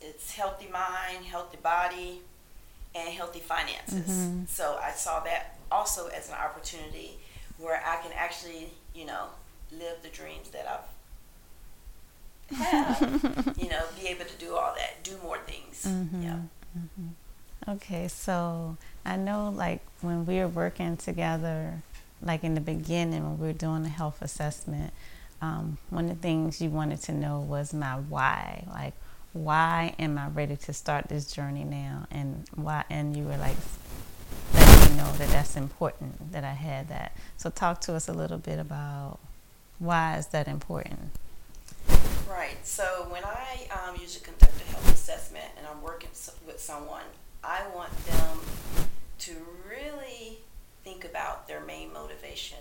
it's 0.02 0.36
healthy 0.36 0.68
mind, 0.68 1.26
healthy 1.26 1.58
body, 1.62 2.22
and 2.96 3.10
healthy 3.10 3.40
finances. 3.40 4.10
Mm-hmm. 4.10 4.46
So 4.48 4.80
I 4.82 4.92
saw 4.92 5.22
that 5.22 5.58
also 5.72 6.08
as 6.08 6.30
an 6.30 6.36
opportunity 6.36 7.18
where 7.58 7.82
I 7.86 8.02
can 8.02 8.12
actually, 8.16 8.70
you 8.94 9.06
know, 9.06 9.28
live 9.72 10.02
the 10.04 10.10
dreams 10.10 10.50
that 10.50 10.68
I've 10.68 12.58
had. 12.58 13.56
you 13.58 13.70
know, 13.70 13.84
be 14.00 14.08
able 14.08 14.26
to 14.26 14.38
do 14.38 14.56
all 14.56 14.74
that, 14.76 15.04
do 15.04 15.18
more 15.24 15.40
things. 15.40 15.86
Mm-hmm. 15.88 16.22
Yeah. 16.22 16.40
Mm-hmm. 16.78 17.08
Okay, 17.70 18.08
so 18.08 18.78
I 19.08 19.16
know 19.16 19.54
like 19.56 19.80
when 20.02 20.26
we 20.26 20.40
were 20.40 20.50
working 20.50 20.98
together, 20.98 21.82
like 22.22 22.44
in 22.44 22.56
the 22.56 22.62
beginning 22.62 23.24
when 23.24 23.40
we 23.40 23.48
were 23.48 23.54
doing 23.54 23.84
the 23.84 23.90
health 23.90 24.22
assessment, 24.22 24.94
um, 25.42 25.78
one 25.90 26.10
of 26.10 26.10
the 26.10 26.22
things 26.22 26.62
you 26.62 26.70
wanted 26.70 27.02
to 27.04 27.14
know 27.14 27.40
was 27.40 27.74
my 27.74 27.96
why. 27.96 28.66
Like, 28.68 28.94
why 29.32 29.96
am 29.98 30.18
I 30.18 30.28
ready 30.28 30.58
to 30.58 30.74
start 30.74 31.08
this 31.08 31.32
journey 31.32 31.64
now? 31.64 32.06
And 32.12 32.46
why? 32.54 32.84
And 32.90 33.16
you 33.16 33.24
were 33.24 33.38
like, 33.38 33.56
letting 34.54 34.92
me 34.92 34.98
know 34.98 35.12
that 35.14 35.30
that's 35.30 35.56
important 35.56 36.34
that 36.34 36.44
I 36.44 36.54
had 36.54 36.90
that. 36.90 37.16
So 37.38 37.50
talk 37.50 37.80
to 37.82 37.94
us 37.94 38.10
a 38.10 38.14
little 38.14 38.40
bit 38.40 38.60
about 38.60 39.20
why 39.80 40.18
is 40.18 40.28
that 40.28 40.50
important. 40.50 41.12
Right. 42.30 42.58
So 42.66 43.08
when 43.10 43.24
I 43.24 43.68
um, 43.72 43.96
usually 44.02 44.26
conduct 44.26 44.60
a 44.62 44.66
health 44.66 44.94
assessment 44.94 45.46
and 45.58 45.66
I'm 45.66 45.82
working 45.82 46.10
with 46.46 46.60
someone, 46.60 47.04
I 47.44 47.62
want 47.74 47.96
them 48.06 48.40
to 49.28 49.34
really 49.70 50.38
think 50.86 51.04
about 51.04 51.50
their 51.50 51.60
main 51.60 51.92
motivation 51.92 52.60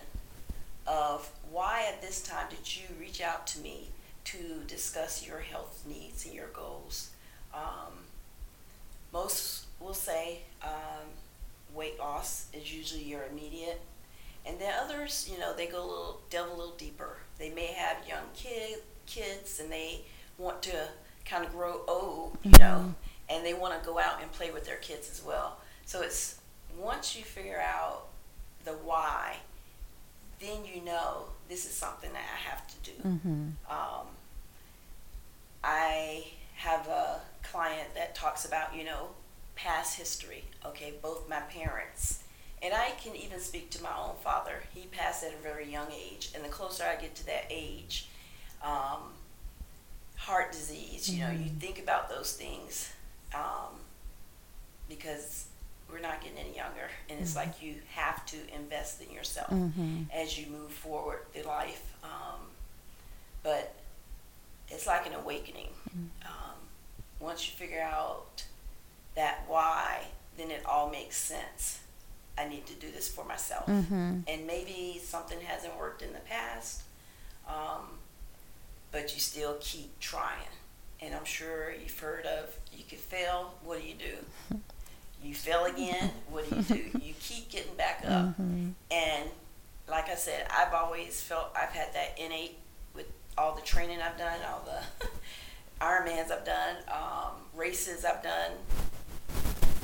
of 0.84 1.30
why 1.52 1.84
at 1.88 2.02
this 2.02 2.20
time 2.20 2.46
did 2.50 2.76
you 2.76 2.86
reach 2.98 3.20
out 3.20 3.46
to 3.46 3.60
me 3.60 3.90
to 4.24 4.38
discuss 4.66 5.24
your 5.24 5.38
health 5.38 5.84
needs 5.86 6.26
and 6.26 6.34
your 6.34 6.48
goals. 6.48 7.10
Um, 7.54 7.92
most 9.12 9.66
will 9.78 9.94
say 9.94 10.40
um, 10.60 11.06
weight 11.72 12.00
loss 12.00 12.48
is 12.52 12.74
usually 12.74 13.04
your 13.04 13.22
immediate, 13.30 13.80
and 14.44 14.58
then 14.58 14.74
others, 14.82 15.30
you 15.32 15.38
know, 15.38 15.54
they 15.54 15.68
go 15.68 15.78
a 15.78 15.86
little 15.86 16.20
delve 16.30 16.50
a 16.50 16.54
little 16.54 16.74
deeper. 16.76 17.18
They 17.38 17.50
may 17.50 17.66
have 17.66 17.98
young 18.08 18.26
kid 18.34 18.80
kids 19.06 19.60
and 19.60 19.70
they 19.70 20.00
want 20.36 20.62
to 20.62 20.88
kind 21.24 21.44
of 21.44 21.52
grow 21.52 21.82
old, 21.86 22.38
you 22.42 22.50
mm-hmm. 22.50 22.60
know, 22.60 22.94
and 23.28 23.46
they 23.46 23.54
want 23.54 23.80
to 23.80 23.86
go 23.86 24.00
out 24.00 24.20
and 24.20 24.32
play 24.32 24.50
with 24.50 24.66
their 24.66 24.78
kids 24.78 25.08
as 25.08 25.24
well. 25.24 25.58
So 25.84 26.02
it's 26.02 26.40
once 26.78 27.16
you 27.16 27.24
figure 27.24 27.60
out 27.60 28.06
the 28.64 28.72
why, 28.72 29.36
then 30.40 30.64
you 30.64 30.82
know 30.84 31.24
this 31.48 31.64
is 31.64 31.72
something 31.72 32.10
that 32.12 32.24
I 32.34 32.50
have 32.50 32.66
to 32.66 32.90
do. 32.90 33.08
Mm-hmm. 33.08 33.42
Um, 33.70 34.06
I 35.62 36.26
have 36.56 36.86
a 36.88 37.20
client 37.42 37.94
that 37.94 38.14
talks 38.14 38.44
about, 38.44 38.74
you 38.74 38.84
know, 38.84 39.08
past 39.54 39.98
history. 39.98 40.44
Okay, 40.64 40.94
both 41.02 41.28
my 41.28 41.40
parents. 41.40 42.22
And 42.62 42.72
I 42.72 42.90
can 43.02 43.14
even 43.14 43.38
speak 43.38 43.70
to 43.70 43.82
my 43.82 43.90
own 43.98 44.14
father. 44.22 44.62
He 44.74 44.86
passed 44.86 45.22
at 45.24 45.32
a 45.32 45.42
very 45.42 45.70
young 45.70 45.88
age. 45.92 46.30
And 46.34 46.44
the 46.44 46.48
closer 46.48 46.84
I 46.84 47.00
get 47.00 47.14
to 47.16 47.26
that 47.26 47.44
age, 47.50 48.08
um, 48.64 49.12
heart 50.16 50.52
disease, 50.52 51.08
you 51.10 51.22
know, 51.22 51.30
you 51.30 51.38
mm-hmm. 51.38 51.58
think 51.58 51.78
about 51.78 52.08
those 52.08 52.32
things 52.32 52.92
um, 53.34 53.78
because 54.88 55.46
we're 55.90 56.00
not 56.00 56.20
getting 56.20 56.38
any 56.38 56.54
younger, 56.56 56.90
and 57.08 57.20
it's 57.20 57.34
mm-hmm. 57.34 57.48
like 57.48 57.62
you 57.62 57.74
have 57.94 58.24
to 58.26 58.36
invest 58.54 59.00
in 59.00 59.10
yourself 59.14 59.50
mm-hmm. 59.50 60.02
as 60.12 60.38
you 60.38 60.46
move 60.48 60.72
forward 60.72 61.20
through 61.32 61.44
life. 61.44 61.94
Um, 62.02 62.40
but 63.42 63.74
it's 64.68 64.86
like 64.86 65.06
an 65.06 65.14
awakening. 65.14 65.68
Mm-hmm. 65.88 66.26
Um, 66.26 66.56
once 67.20 67.48
you 67.48 67.56
figure 67.56 67.80
out 67.80 68.44
that 69.14 69.44
why, 69.46 70.06
then 70.36 70.50
it 70.50 70.62
all 70.66 70.90
makes 70.90 71.16
sense. 71.16 71.80
I 72.38 72.48
need 72.48 72.66
to 72.66 72.74
do 72.74 72.90
this 72.90 73.08
for 73.08 73.24
myself, 73.24 73.66
mm-hmm. 73.66 74.20
and 74.28 74.46
maybe 74.46 75.00
something 75.02 75.40
hasn't 75.40 75.78
worked 75.78 76.02
in 76.02 76.12
the 76.12 76.20
past, 76.20 76.82
um, 77.48 77.98
but 78.92 79.14
you 79.14 79.20
still 79.20 79.56
keep 79.60 79.98
trying. 80.00 80.48
And 81.00 81.14
I'm 81.14 81.24
sure 81.24 81.72
you've 81.72 81.98
heard 81.98 82.26
of 82.26 82.54
you 82.72 82.84
could 82.88 82.98
fail. 82.98 83.54
What 83.64 83.80
do 83.80 83.86
you 83.86 83.94
do? 83.94 84.56
you 85.26 85.34
fail 85.34 85.64
again. 85.64 86.10
What 86.30 86.48
do 86.48 86.56
you 86.56 86.62
do? 86.62 86.98
You 87.06 87.14
keep 87.20 87.50
getting 87.50 87.74
back 87.74 88.02
up. 88.04 88.26
Mm-hmm. 88.26 88.70
And 88.90 89.30
like 89.88 90.08
I 90.08 90.14
said, 90.14 90.46
I've 90.50 90.72
always 90.72 91.20
felt 91.20 91.50
I've 91.56 91.70
had 91.70 91.92
that 91.94 92.18
innate 92.18 92.58
with 92.94 93.06
all 93.36 93.54
the 93.54 93.62
training 93.62 94.00
I've 94.00 94.18
done, 94.18 94.38
all 94.48 94.64
the 94.64 95.08
Ironmans 95.84 96.30
I've 96.30 96.44
done, 96.44 96.76
um, 96.88 97.32
races 97.54 98.04
I've 98.04 98.22
done. 98.22 98.52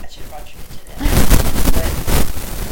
I 0.02 0.06
should 0.08 0.22
have 0.22 0.30
brought 0.30 0.52
you 0.52 0.58
into 0.60 0.84
that. 0.86 1.72
But 1.74 2.12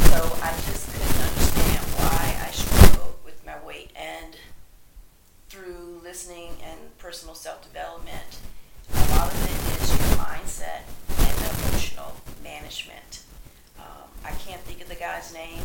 so 0.09 0.37
I 0.41 0.51
just 0.65 0.91
couldn't 0.91 1.21
understand 1.21 1.85
why 1.97 2.47
I 2.47 2.51
struggled 2.51 3.15
with 3.23 3.45
my 3.45 3.55
weight. 3.65 3.91
And 3.95 4.35
through 5.49 6.01
listening 6.03 6.51
and 6.63 6.97
personal 6.97 7.35
self 7.35 7.61
development, 7.61 8.39
a 8.93 8.99
lot 9.11 9.27
of 9.27 9.43
it 9.43 9.81
is 9.81 9.89
your 9.89 10.17
mindset 10.17 10.81
and 11.19 11.59
emotional 11.59 12.15
management. 12.43 13.23
Um, 13.79 14.09
I 14.25 14.31
can't 14.31 14.61
think 14.61 14.81
of 14.81 14.89
the 14.89 14.95
guy's 14.95 15.33
name. 15.33 15.61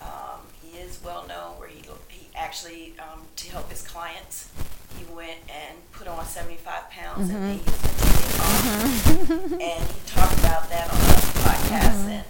Um, 0.00 0.40
he 0.62 0.78
is 0.78 1.00
well 1.04 1.26
known 1.26 1.58
where 1.58 1.68
he, 1.68 1.82
he 2.08 2.26
actually, 2.34 2.94
um, 2.98 3.20
to 3.36 3.50
help 3.50 3.70
his 3.70 3.82
clients, 4.02 4.50
he 4.98 5.04
went 5.14 5.38
and 5.46 5.78
put 5.92 6.08
on 6.08 6.24
75 6.24 6.90
pounds 6.90 7.30
mm-hmm. 7.30 7.36
and 7.38 7.52
he 7.54 7.62
was 7.62 7.78
going 7.78 7.94
to 7.94 8.10
take 8.10 8.26
it 8.26 8.40
off. 8.42 8.62
Mm-hmm. 8.66 9.54
and 9.62 9.80
he 9.86 9.98
talked 10.10 10.38
about 10.42 10.66
that 10.70 10.90
on 10.90 10.98
a 10.98 11.22
podcast 11.46 12.02
mm-hmm. 12.02 12.18
and 12.18 12.26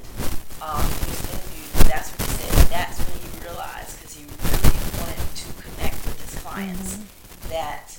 um, 0.60 0.84
he 0.84 1.08
was 1.08 1.22
interviewed. 1.32 1.88
That's 1.88 2.12
what 2.12 2.28
he 2.28 2.34
said. 2.44 2.68
That's 2.68 3.00
when 3.00 3.16
he 3.24 3.28
realized, 3.40 3.96
because 3.96 4.12
he 4.12 4.24
really 4.28 4.76
wanted 5.00 5.24
to 5.32 5.48
connect 5.64 5.96
with 6.04 6.20
his 6.20 6.36
clients, 6.44 7.00
mm-hmm. 7.00 7.48
that 7.48 7.96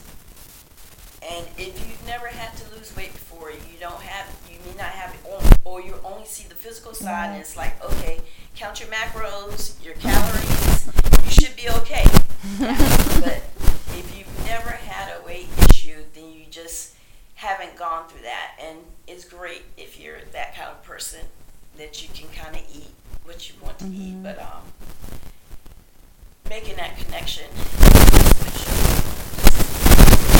and 1.25 1.47
if 1.57 1.73
you've 1.79 2.05
never 2.05 2.27
had 2.27 2.55
to 2.57 2.75
lose 2.75 2.93
weight 2.95 3.13
before, 3.13 3.49
you 3.49 3.77
don't 3.79 4.01
have, 4.01 4.27
you 4.51 4.57
may 4.69 4.77
not 4.77 4.91
have 4.91 5.15
it, 5.15 5.21
or 5.63 5.81
you 5.81 5.95
only 6.03 6.25
see 6.25 6.45
the 6.47 6.55
physical 6.55 6.93
side, 6.93 7.29
and 7.29 7.39
it's 7.39 7.55
like, 7.55 7.81
okay, 7.83 8.19
count 8.55 8.79
your 8.81 8.89
macros, 8.89 9.83
your 9.83 9.95
calories, 9.95 10.91
you 11.23 11.31
should 11.31 11.55
be 11.55 11.69
okay. 11.69 12.03
but 12.59 13.41
if 13.95 14.13
you've 14.17 14.45
never 14.45 14.71
had 14.71 15.15
a 15.17 15.25
weight 15.25 15.47
issue, 15.69 16.03
then 16.13 16.29
you 16.33 16.45
just 16.49 16.93
haven't 17.63 17.79
gone 17.79 18.07
through 18.07 18.23
that. 18.23 18.51
And 18.61 18.79
it's 19.07 19.25
great 19.25 19.63
if 19.77 19.99
you're 19.99 20.19
that 20.33 20.55
kind 20.55 20.69
of 20.69 20.83
person 20.83 21.21
that 21.77 22.03
you 22.03 22.09
can 22.13 22.29
kind 22.29 22.55
of 22.55 22.61
eat 22.73 22.91
what 23.23 23.49
you 23.49 23.55
want 23.61 23.79
to 23.79 23.85
mm-hmm. 23.85 24.01
eat, 24.01 24.23
but 24.23 24.39
um, 24.39 24.61
making 26.49 26.75
that 26.75 26.97
connection 26.97 27.45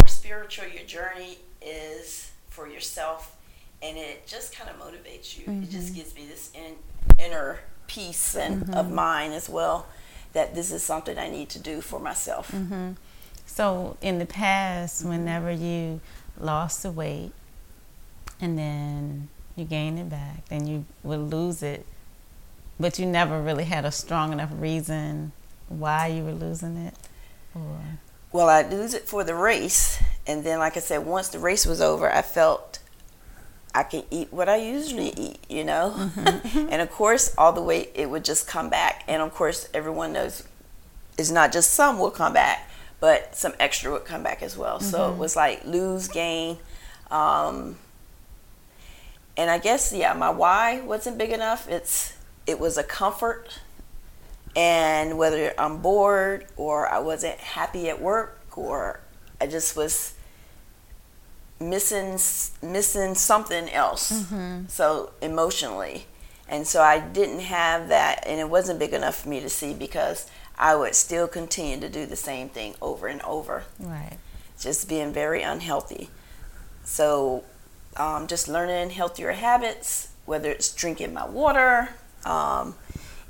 spiritual 0.06 0.68
your 0.68 0.84
journey 0.84 1.38
is 1.62 2.32
for 2.50 2.68
yourself 2.68 3.36
and 3.82 3.98
it 3.98 4.26
just 4.26 4.56
kind 4.56 4.70
of 4.70 4.78
motivates 4.80 5.38
you 5.38 5.46
mm-hmm. 5.46 5.64
it 5.64 5.70
just 5.70 5.88
mm-hmm. 5.88 5.96
gives 5.96 6.16
me 6.16 6.26
this 6.26 6.52
in, 6.54 6.76
inner 7.24 7.60
peace 7.88 8.36
and 8.36 8.64
mm-hmm. 8.64 8.74
of 8.74 8.92
mind 8.92 9.34
as 9.34 9.50
well 9.50 9.88
that 10.32 10.56
this 10.56 10.72
is 10.72 10.82
something 10.82 11.18
i 11.18 11.30
need 11.30 11.50
to 11.50 11.60
do 11.60 11.82
for 11.82 12.00
myself 12.00 12.52
mm-hmm. 12.52 12.92
so 13.46 13.98
in 14.02 14.20
the 14.20 14.26
past 14.26 15.02
mm-hmm. 15.02 15.10
whenever 15.10 15.52
you 15.52 16.00
lost 16.40 16.84
the 16.84 16.92
weight 16.92 17.32
and 18.40 18.58
then 18.58 19.30
you 19.56 19.66
gain 19.66 19.98
it 19.98 20.10
back 20.10 20.46
then 20.50 20.68
you 20.68 20.86
would 21.04 21.20
lose 21.20 21.62
it 21.62 21.86
but 22.80 22.98
you 22.98 23.06
never 23.06 23.42
really 23.42 23.66
had 23.66 23.86
a 23.86 23.92
strong 23.92 24.34
enough 24.34 24.50
reason 24.54 25.32
why 25.70 26.08
you 26.08 26.24
were 26.24 26.34
losing 26.34 26.76
it 26.78 26.96
or 27.54 27.78
well, 28.34 28.50
I 28.50 28.64
lose 28.64 28.96
it 28.96 29.08
for 29.08 29.24
the 29.24 29.36
race, 29.36 30.02
and 30.26 30.44
then, 30.44 30.58
like 30.58 30.76
I 30.76 30.80
said, 30.80 31.06
once 31.06 31.28
the 31.30 31.38
race 31.38 31.68
was 31.68 31.80
over, 31.80 32.12
I 32.12 32.24
felt 32.24 32.80
I 33.76 33.84
can 33.84 34.04
eat 34.10 34.34
what 34.34 34.50
I 34.50 34.56
usually 34.56 35.10
eat, 35.10 35.40
you 35.48 35.64
know. 35.64 35.94
Mm-hmm. 35.96 36.58
and 36.72 36.82
of 36.82 36.90
course, 36.90 37.36
all 37.38 37.54
the 37.54 37.62
weight 37.62 37.92
it 37.94 38.10
would 38.10 38.26
just 38.26 38.48
come 38.48 38.70
back, 38.70 39.04
and 39.08 39.22
of 39.22 39.36
course, 39.36 39.70
everyone 39.72 40.14
knows 40.14 40.44
it's 41.16 41.30
not 41.30 41.54
just 41.54 41.74
some 41.74 42.00
will 42.00 42.10
come 42.10 42.34
back, 42.34 42.68
but 43.04 43.36
some 43.36 43.52
extra 43.60 43.92
would 43.92 44.06
come 44.06 44.24
back 44.24 44.42
as 44.42 44.58
well. 44.58 44.80
Mm-hmm. 44.80 44.90
So 44.90 45.08
it 45.08 45.10
mm-hmm. 45.10 45.20
was 45.20 45.36
like 45.36 45.66
lose, 45.66 46.08
gain. 46.08 46.58
Um, 47.12 47.76
and 49.36 49.52
I 49.52 49.58
guess 49.58 49.92
yeah, 49.92 50.14
my 50.14 50.30
why 50.30 50.80
wasn't 50.80 51.18
big 51.18 51.32
enough. 51.32 51.68
It's 51.68 52.14
it 52.48 52.62
was 52.62 52.78
a 52.78 52.84
comfort 52.84 53.60
and 54.56 55.18
whether 55.18 55.54
I'm 55.58 55.82
bored 55.82 56.46
or 56.56 56.88
I 56.88 57.00
wasn't 57.00 57.40
happy 57.40 57.90
at 57.90 58.02
work 58.02 58.40
or 58.56 59.02
I 59.42 59.48
just 59.48 59.76
was 59.76 60.14
missing 61.60 62.14
missing 62.62 63.16
something 63.16 63.70
else. 63.70 64.14
Mm-hmm. 64.14 64.68
So 64.70 65.12
emotionally, 65.22 66.06
and 66.48 66.66
so 66.66 66.82
I 66.82 67.00
didn't 67.02 67.42
have 67.42 67.90
that, 67.90 68.24
and 68.26 68.40
it 68.40 68.50
wasn't 68.50 68.80
big 68.80 68.94
enough 68.94 69.24
for 69.24 69.28
me 69.28 69.42
to 69.42 69.50
see 69.50 69.74
because 69.74 70.32
I 70.58 70.76
would 70.76 70.96
still 70.96 71.28
continue 71.28 71.80
to 71.80 71.90
do 71.90 72.06
the 72.06 72.16
same 72.16 72.50
thing 72.50 72.76
over 72.82 73.08
and 73.08 73.22
over. 73.24 73.64
Right. 73.80 74.18
Just 74.60 74.88
being 74.88 75.12
very 75.12 75.42
unhealthy. 75.42 76.10
So, 76.84 77.44
um, 77.98 78.28
just 78.28 78.48
learning 78.48 78.92
healthier 78.92 79.32
habits, 79.32 80.10
whether 80.26 80.50
it's 80.50 80.74
drinking 80.74 81.14
my 81.14 81.28
water. 81.28 81.90
Um, 82.26 82.76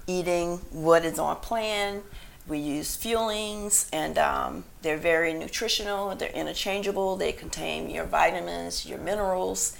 eating 0.07 0.57
what 0.71 1.05
is 1.05 1.19
on 1.19 1.37
plan. 1.37 2.03
We 2.47 2.59
use 2.59 2.97
fuelings, 2.97 3.87
and 3.93 4.17
um, 4.17 4.65
they're 4.81 4.97
very 4.97 5.33
nutritional. 5.33 6.13
They're 6.15 6.29
interchangeable. 6.29 7.15
They 7.15 7.31
contain 7.31 7.89
your 7.89 8.05
vitamins, 8.05 8.85
your 8.85 8.99
minerals, 8.99 9.77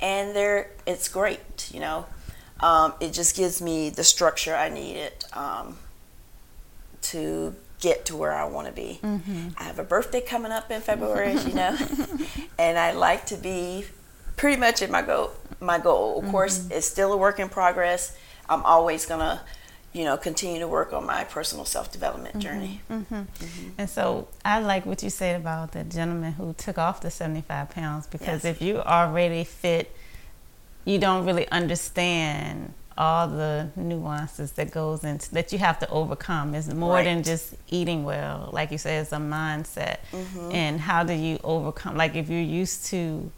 and 0.00 0.34
they're 0.34 0.70
it's 0.86 1.08
great. 1.08 1.70
You 1.72 1.80
know, 1.80 2.06
um, 2.60 2.94
it 3.00 3.12
just 3.12 3.36
gives 3.36 3.60
me 3.60 3.90
the 3.90 4.04
structure 4.04 4.54
I 4.54 4.70
needed 4.70 5.12
um, 5.34 5.76
to 7.10 7.54
get 7.80 8.06
to 8.06 8.16
where 8.16 8.32
I 8.32 8.46
want 8.46 8.66
to 8.68 8.72
be. 8.72 9.00
Mm-hmm. 9.02 9.48
I 9.58 9.64
have 9.64 9.78
a 9.78 9.84
birthday 9.84 10.20
coming 10.20 10.52
up 10.52 10.70
in 10.70 10.80
February, 10.80 11.32
as 11.32 11.46
you 11.46 11.54
know, 11.54 11.76
and 12.58 12.78
I 12.78 12.92
like 12.92 13.26
to 13.26 13.36
be 13.36 13.84
pretty 14.36 14.58
much 14.58 14.82
at 14.82 14.90
my 14.90 15.02
goal. 15.02 15.32
My 15.60 15.78
goal, 15.78 16.18
of 16.18 16.24
mm-hmm. 16.24 16.30
course, 16.30 16.68
it's 16.70 16.86
still 16.86 17.12
a 17.12 17.16
work 17.16 17.38
in 17.38 17.48
progress. 17.48 18.16
I'm 18.48 18.62
always 18.62 19.06
gonna 19.06 19.42
you 19.96 20.04
know, 20.04 20.18
continue 20.18 20.60
to 20.60 20.68
work 20.68 20.92
on 20.92 21.06
my 21.06 21.24
personal 21.24 21.64
self 21.64 21.90
development 21.90 22.34
mm-hmm. 22.34 22.40
journey. 22.40 22.80
Mm-hmm. 22.90 23.14
Mm-hmm. 23.14 23.68
And 23.78 23.88
so 23.88 24.28
I 24.44 24.60
like 24.60 24.84
what 24.84 25.02
you 25.02 25.08
said 25.08 25.40
about 25.40 25.72
the 25.72 25.84
gentleman 25.84 26.32
who 26.34 26.52
took 26.52 26.76
off 26.76 27.00
the 27.00 27.10
75 27.10 27.70
pounds 27.70 28.06
because 28.06 28.44
yes. 28.44 28.56
if 28.56 28.60
you 28.60 28.78
already 28.80 29.42
fit, 29.44 29.96
you 30.84 30.98
don't 30.98 31.24
really 31.24 31.48
understand 31.48 32.74
all 32.98 33.28
the 33.28 33.68
nuances 33.76 34.52
that 34.52 34.70
goes 34.70 35.04
into 35.04 35.30
that 35.32 35.52
you 35.52 35.58
have 35.58 35.78
to 35.78 35.88
overcome 35.90 36.54
is 36.54 36.72
more 36.72 36.94
right. 36.94 37.04
than 37.04 37.22
just 37.22 37.54
eating 37.68 38.04
well 38.04 38.48
like 38.52 38.70
you 38.70 38.78
said 38.78 39.02
it's 39.02 39.12
a 39.12 39.16
mindset 39.16 39.98
mm-hmm. 40.12 40.50
and 40.52 40.80
how 40.80 41.04
do 41.04 41.12
you 41.12 41.38
overcome 41.44 41.96
like 41.96 42.14
if 42.14 42.30
you're 42.30 42.40
used 42.40 42.86
to 42.86 43.30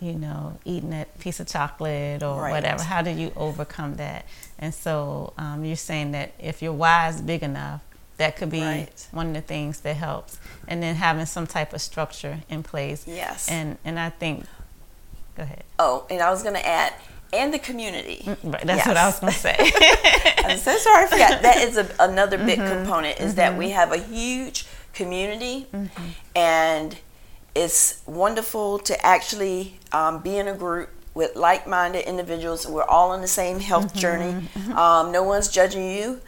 you 0.00 0.14
know, 0.14 0.58
eating 0.64 0.90
that 0.90 1.18
piece 1.20 1.40
of 1.40 1.46
chocolate 1.46 2.22
or 2.22 2.42
right. 2.42 2.50
whatever. 2.50 2.82
How 2.82 3.02
do 3.02 3.10
you 3.10 3.32
overcome 3.36 3.96
that? 3.96 4.24
And 4.58 4.74
so 4.74 5.32
um, 5.36 5.64
you're 5.64 5.76
saying 5.76 6.12
that 6.12 6.32
if 6.38 6.62
your 6.62 6.72
why 6.72 7.08
is 7.08 7.20
big 7.20 7.42
enough, 7.42 7.82
that 8.16 8.36
could 8.36 8.50
be 8.50 8.62
right. 8.62 9.08
one 9.12 9.28
of 9.28 9.34
the 9.34 9.40
things 9.40 9.80
that 9.80 9.96
helps. 9.96 10.38
And 10.66 10.82
then 10.82 10.94
having 10.94 11.26
some 11.26 11.46
type 11.46 11.72
of 11.72 11.80
structure 11.80 12.40
in 12.48 12.62
place. 12.62 13.04
Yes. 13.06 13.48
And 13.48 13.78
and 13.84 13.98
I 13.98 14.10
think, 14.10 14.46
go 15.36 15.42
ahead. 15.42 15.64
Oh, 15.78 16.06
and 16.10 16.22
I 16.22 16.30
was 16.30 16.42
going 16.42 16.54
to 16.54 16.66
add, 16.66 16.94
and 17.32 17.54
the 17.54 17.58
community. 17.58 18.22
Mm, 18.24 18.52
right, 18.52 18.66
that's 18.66 18.78
yes. 18.78 18.86
what 18.86 18.96
I 18.96 19.06
was 19.06 19.20
going 19.20 19.32
to 19.32 19.38
say. 19.38 19.56
I'm 20.44 20.58
so 20.58 20.76
sorry, 20.76 21.04
I 21.04 21.06
forgot. 21.06 21.42
That 21.42 21.58
is 21.58 21.76
a, 21.76 21.88
another 22.00 22.38
big 22.38 22.58
mm-hmm. 22.58 22.72
component 22.72 23.20
is 23.20 23.28
mm-hmm. 23.28 23.36
that 23.36 23.56
we 23.56 23.66
mm-hmm. 23.66 23.74
have 23.74 23.92
a 23.92 23.98
huge 23.98 24.66
community, 24.92 25.66
mm-hmm. 25.72 26.08
and 26.34 26.98
it's 27.54 28.02
wonderful 28.06 28.78
to 28.80 29.06
actually 29.06 29.78
um, 29.92 30.22
be 30.22 30.36
in 30.36 30.48
a 30.48 30.54
group 30.54 30.90
with 31.14 31.36
like-minded 31.36 32.08
individuals. 32.08 32.66
We're 32.66 32.84
all 32.84 33.10
on 33.10 33.20
the 33.20 33.28
same 33.28 33.60
health 33.60 33.88
mm-hmm. 33.88 33.98
journey. 33.98 34.32
Mm-hmm. 34.32 34.72
Um, 34.72 35.12
no 35.12 35.22
one's 35.22 35.48
judging 35.48 35.90
you. 35.90 36.20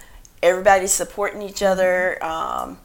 Everybody's 0.43 0.93
supporting 0.93 1.43
each 1.43 1.62
other. 1.62 2.23
Um, 2.25 2.79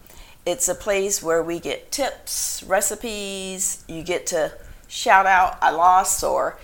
it's 0.45 0.69
a 0.69 0.75
place 0.75 1.21
where 1.21 1.43
we 1.43 1.59
get 1.59 1.91
tips, 1.91 2.63
recipes. 2.63 3.83
You 3.87 4.03
get 4.03 4.27
to 4.27 4.53
shout 4.87 5.25
out, 5.25 5.57
"I 5.61 5.71
lost," 5.71 6.23
or 6.23 6.57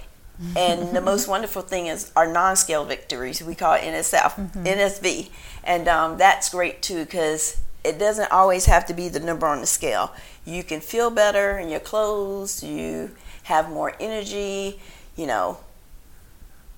and 0.55 0.95
the 0.95 1.01
most 1.01 1.27
wonderful 1.27 1.61
thing 1.61 1.87
is 1.87 2.11
our 2.15 2.31
non-scale 2.31 2.85
victories. 2.85 3.41
We 3.41 3.55
call 3.55 3.73
it 3.73 3.81
NSF, 3.81 4.33
mm-hmm. 4.33 4.63
NSV, 4.63 5.29
and 5.63 5.87
um, 5.87 6.17
that's 6.17 6.49
great 6.49 6.81
too 6.81 7.05
because 7.05 7.61
it 7.83 7.99
doesn't 7.99 8.31
always 8.31 8.65
have 8.65 8.85
to 8.87 8.93
be 8.93 9.09
the 9.09 9.19
number 9.19 9.45
on 9.45 9.61
the 9.61 9.67
scale. 9.67 10.13
You 10.45 10.63
can 10.63 10.81
feel 10.81 11.09
better 11.09 11.57
in 11.57 11.69
your 11.69 11.79
clothes. 11.79 12.63
You 12.63 13.11
have 13.43 13.69
more 13.69 13.93
energy. 13.99 14.79
You 15.15 15.27
know. 15.27 15.59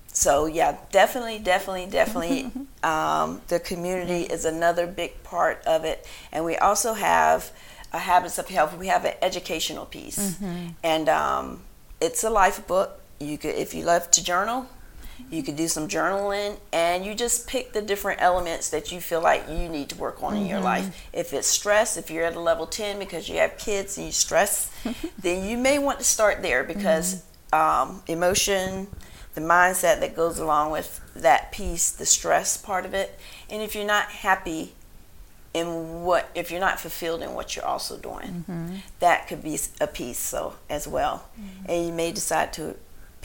So 0.08 0.46
yeah, 0.46 0.78
definitely, 0.92 1.38
definitely, 1.38 1.86
definitely. 1.86 2.50
um, 2.82 3.40
the 3.48 3.60
community 3.60 4.22
is 4.22 4.44
another 4.44 4.86
big 4.86 5.22
part 5.24 5.62
of 5.66 5.84
it, 5.84 6.06
and 6.32 6.44
we 6.44 6.56
also 6.56 6.94
have 6.94 7.52
a 7.92 7.98
habits 7.98 8.38
of 8.38 8.48
health. 8.48 8.76
We 8.76 8.88
have 8.88 9.04
an 9.04 9.14
educational 9.22 9.86
piece, 9.86 10.18
mm-hmm. 10.18 10.68
and 10.82 11.08
um, 11.08 11.62
it's 12.00 12.22
a 12.24 12.30
life 12.30 12.66
book. 12.66 13.00
You 13.18 13.38
could, 13.38 13.54
if 13.54 13.74
you 13.74 13.84
love 13.84 14.10
to 14.12 14.22
journal, 14.22 14.68
You 15.30 15.42
could 15.42 15.56
do 15.56 15.66
some 15.66 15.88
journaling 15.88 16.58
and 16.72 17.04
you 17.04 17.14
just 17.14 17.48
pick 17.48 17.72
the 17.72 17.82
different 17.82 18.20
elements 18.20 18.70
that 18.70 18.92
you 18.92 19.00
feel 19.00 19.20
like 19.20 19.48
you 19.48 19.68
need 19.68 19.88
to 19.88 19.96
work 19.96 20.22
on 20.22 20.34
mm-hmm. 20.34 20.42
in 20.42 20.48
your 20.48 20.60
life. 20.60 20.84
Mm-hmm. 20.84 21.18
If 21.18 21.32
it's 21.32 21.48
stress, 21.48 21.96
if 21.96 22.10
you're 22.10 22.24
at 22.24 22.36
a 22.36 22.40
level 22.40 22.66
10 22.66 22.98
because 22.98 23.28
you 23.28 23.38
have 23.38 23.58
kids 23.58 23.96
and 23.96 24.06
you 24.06 24.12
stress, 24.12 24.70
then 25.18 25.48
you 25.48 25.56
may 25.56 25.78
want 25.78 25.98
to 25.98 26.04
start 26.04 26.42
there 26.42 26.62
because 26.64 27.22
mm-hmm. 27.52 27.90
um, 27.90 28.02
emotion, 28.06 28.88
the 29.34 29.40
mindset 29.40 30.00
that 30.00 30.14
goes 30.14 30.38
along 30.38 30.70
with 30.70 31.00
that 31.16 31.50
piece, 31.50 31.90
the 31.90 32.06
stress 32.06 32.56
part 32.56 32.84
of 32.84 32.94
it. 32.94 33.18
And 33.50 33.62
if 33.62 33.74
you're 33.74 33.86
not 33.86 34.08
happy 34.08 34.74
in 35.54 36.02
what, 36.02 36.30
if 36.34 36.50
you're 36.50 36.60
not 36.60 36.78
fulfilled 36.78 37.22
in 37.22 37.32
what 37.32 37.56
you're 37.56 37.64
also 37.64 37.96
doing, 37.96 38.44
mm-hmm. 38.48 38.76
that 39.00 39.26
could 39.26 39.42
be 39.42 39.58
a 39.80 39.86
piece 39.86 40.18
so 40.18 40.54
as 40.68 40.86
well. 40.86 41.28
Mm-hmm. 41.40 41.70
And 41.70 41.86
you 41.86 41.92
may 41.92 42.12
decide 42.12 42.52
to 42.54 42.76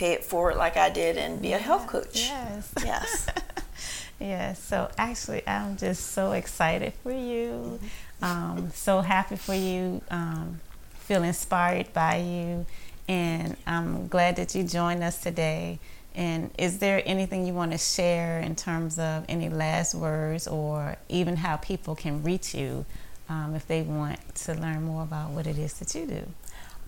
pay 0.01 0.13
it 0.13 0.23
forward 0.23 0.55
like 0.55 0.77
I 0.77 0.89
did 0.89 1.15
and 1.15 1.39
be 1.39 1.53
a 1.53 1.59
health 1.59 1.85
coach. 1.85 2.27
Yes. 2.27 2.73
Yes. 2.83 3.27
yes. 4.19 4.63
So 4.63 4.89
actually, 4.97 5.47
I'm 5.47 5.77
just 5.77 6.13
so 6.13 6.31
excited 6.31 6.93
for 7.03 7.11
you. 7.11 7.79
Mm-hmm. 7.79 8.25
Um, 8.25 8.71
so 8.71 9.01
happy 9.01 9.35
for 9.35 9.53
you. 9.53 10.01
Um, 10.09 10.59
feel 10.95 11.21
inspired 11.21 11.93
by 11.93 12.15
you. 12.17 12.65
And 13.07 13.55
I'm 13.67 14.07
glad 14.07 14.37
that 14.37 14.55
you 14.55 14.63
joined 14.63 15.03
us 15.03 15.21
today. 15.21 15.77
And 16.15 16.49
is 16.57 16.79
there 16.79 17.03
anything 17.05 17.45
you 17.45 17.53
want 17.53 17.71
to 17.71 17.77
share 17.77 18.39
in 18.39 18.55
terms 18.55 18.97
of 18.97 19.23
any 19.29 19.49
last 19.49 19.93
words 19.93 20.47
or 20.47 20.95
even 21.09 21.35
how 21.35 21.57
people 21.57 21.93
can 21.93 22.23
reach 22.23 22.55
you 22.55 22.85
um, 23.29 23.53
if 23.53 23.67
they 23.67 23.83
want 23.83 24.33
to 24.33 24.55
learn 24.55 24.81
more 24.81 25.03
about 25.03 25.29
what 25.29 25.45
it 25.45 25.59
is 25.59 25.73
that 25.75 25.93
you 25.93 26.07
do? 26.07 26.23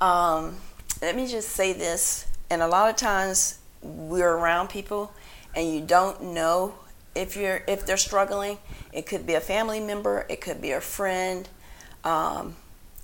Um, 0.04 0.58
let 1.00 1.16
me 1.16 1.28
just 1.28 1.50
say 1.50 1.74
this 1.74 2.26
and 2.50 2.62
a 2.62 2.68
lot 2.68 2.90
of 2.90 2.96
times 2.96 3.60
we're 3.82 4.32
around 4.32 4.70
people 4.70 5.12
and 5.56 5.74
you 5.74 5.82
don't 5.82 6.22
know 6.22 6.76
if 7.16 7.36
you're 7.36 7.64
if 7.68 7.86
they're 7.86 7.98
struggling. 7.98 8.58
It 8.92 9.06
could 9.06 9.26
be 9.26 9.34
a 9.34 9.42
family 9.42 9.80
member, 9.80 10.26
it 10.30 10.42
could 10.42 10.62
be 10.62 10.72
a 10.72 10.82
friend, 10.82 11.48
um, 12.04 12.56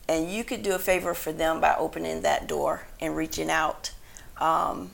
and 0.08 0.30
you 0.30 0.43
could 0.43 0.63
do 0.63 0.73
a 0.73 0.80
favor 0.80 1.13
for 1.13 1.32
them 1.32 1.62
by 1.62 1.75
opening 1.78 2.21
that 2.21 2.47
door 2.47 2.88
and 2.99 3.15
reaching 3.15 3.49
out. 3.49 3.91
Um, 4.38 4.91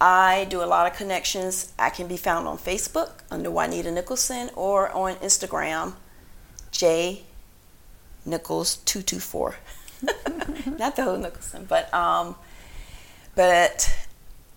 I 0.00 0.46
do 0.50 0.62
a 0.62 0.66
lot 0.66 0.90
of 0.90 0.96
connections. 0.96 1.72
I 1.78 1.90
can 1.90 2.08
be 2.08 2.16
found 2.16 2.46
on 2.46 2.58
Facebook 2.58 3.10
under 3.30 3.50
Juanita 3.50 3.90
Nicholson 3.90 4.50
or 4.54 4.90
on 4.90 5.14
Instagram, 5.16 5.94
J 6.70 7.22
Nichols 8.26 8.76
two 8.76 9.02
two 9.02 9.20
four. 9.20 9.56
Not 10.78 10.96
the 10.96 11.04
whole 11.04 11.16
Nicholson, 11.16 11.64
but 11.68 11.92
um, 11.94 12.34
but 13.34 14.06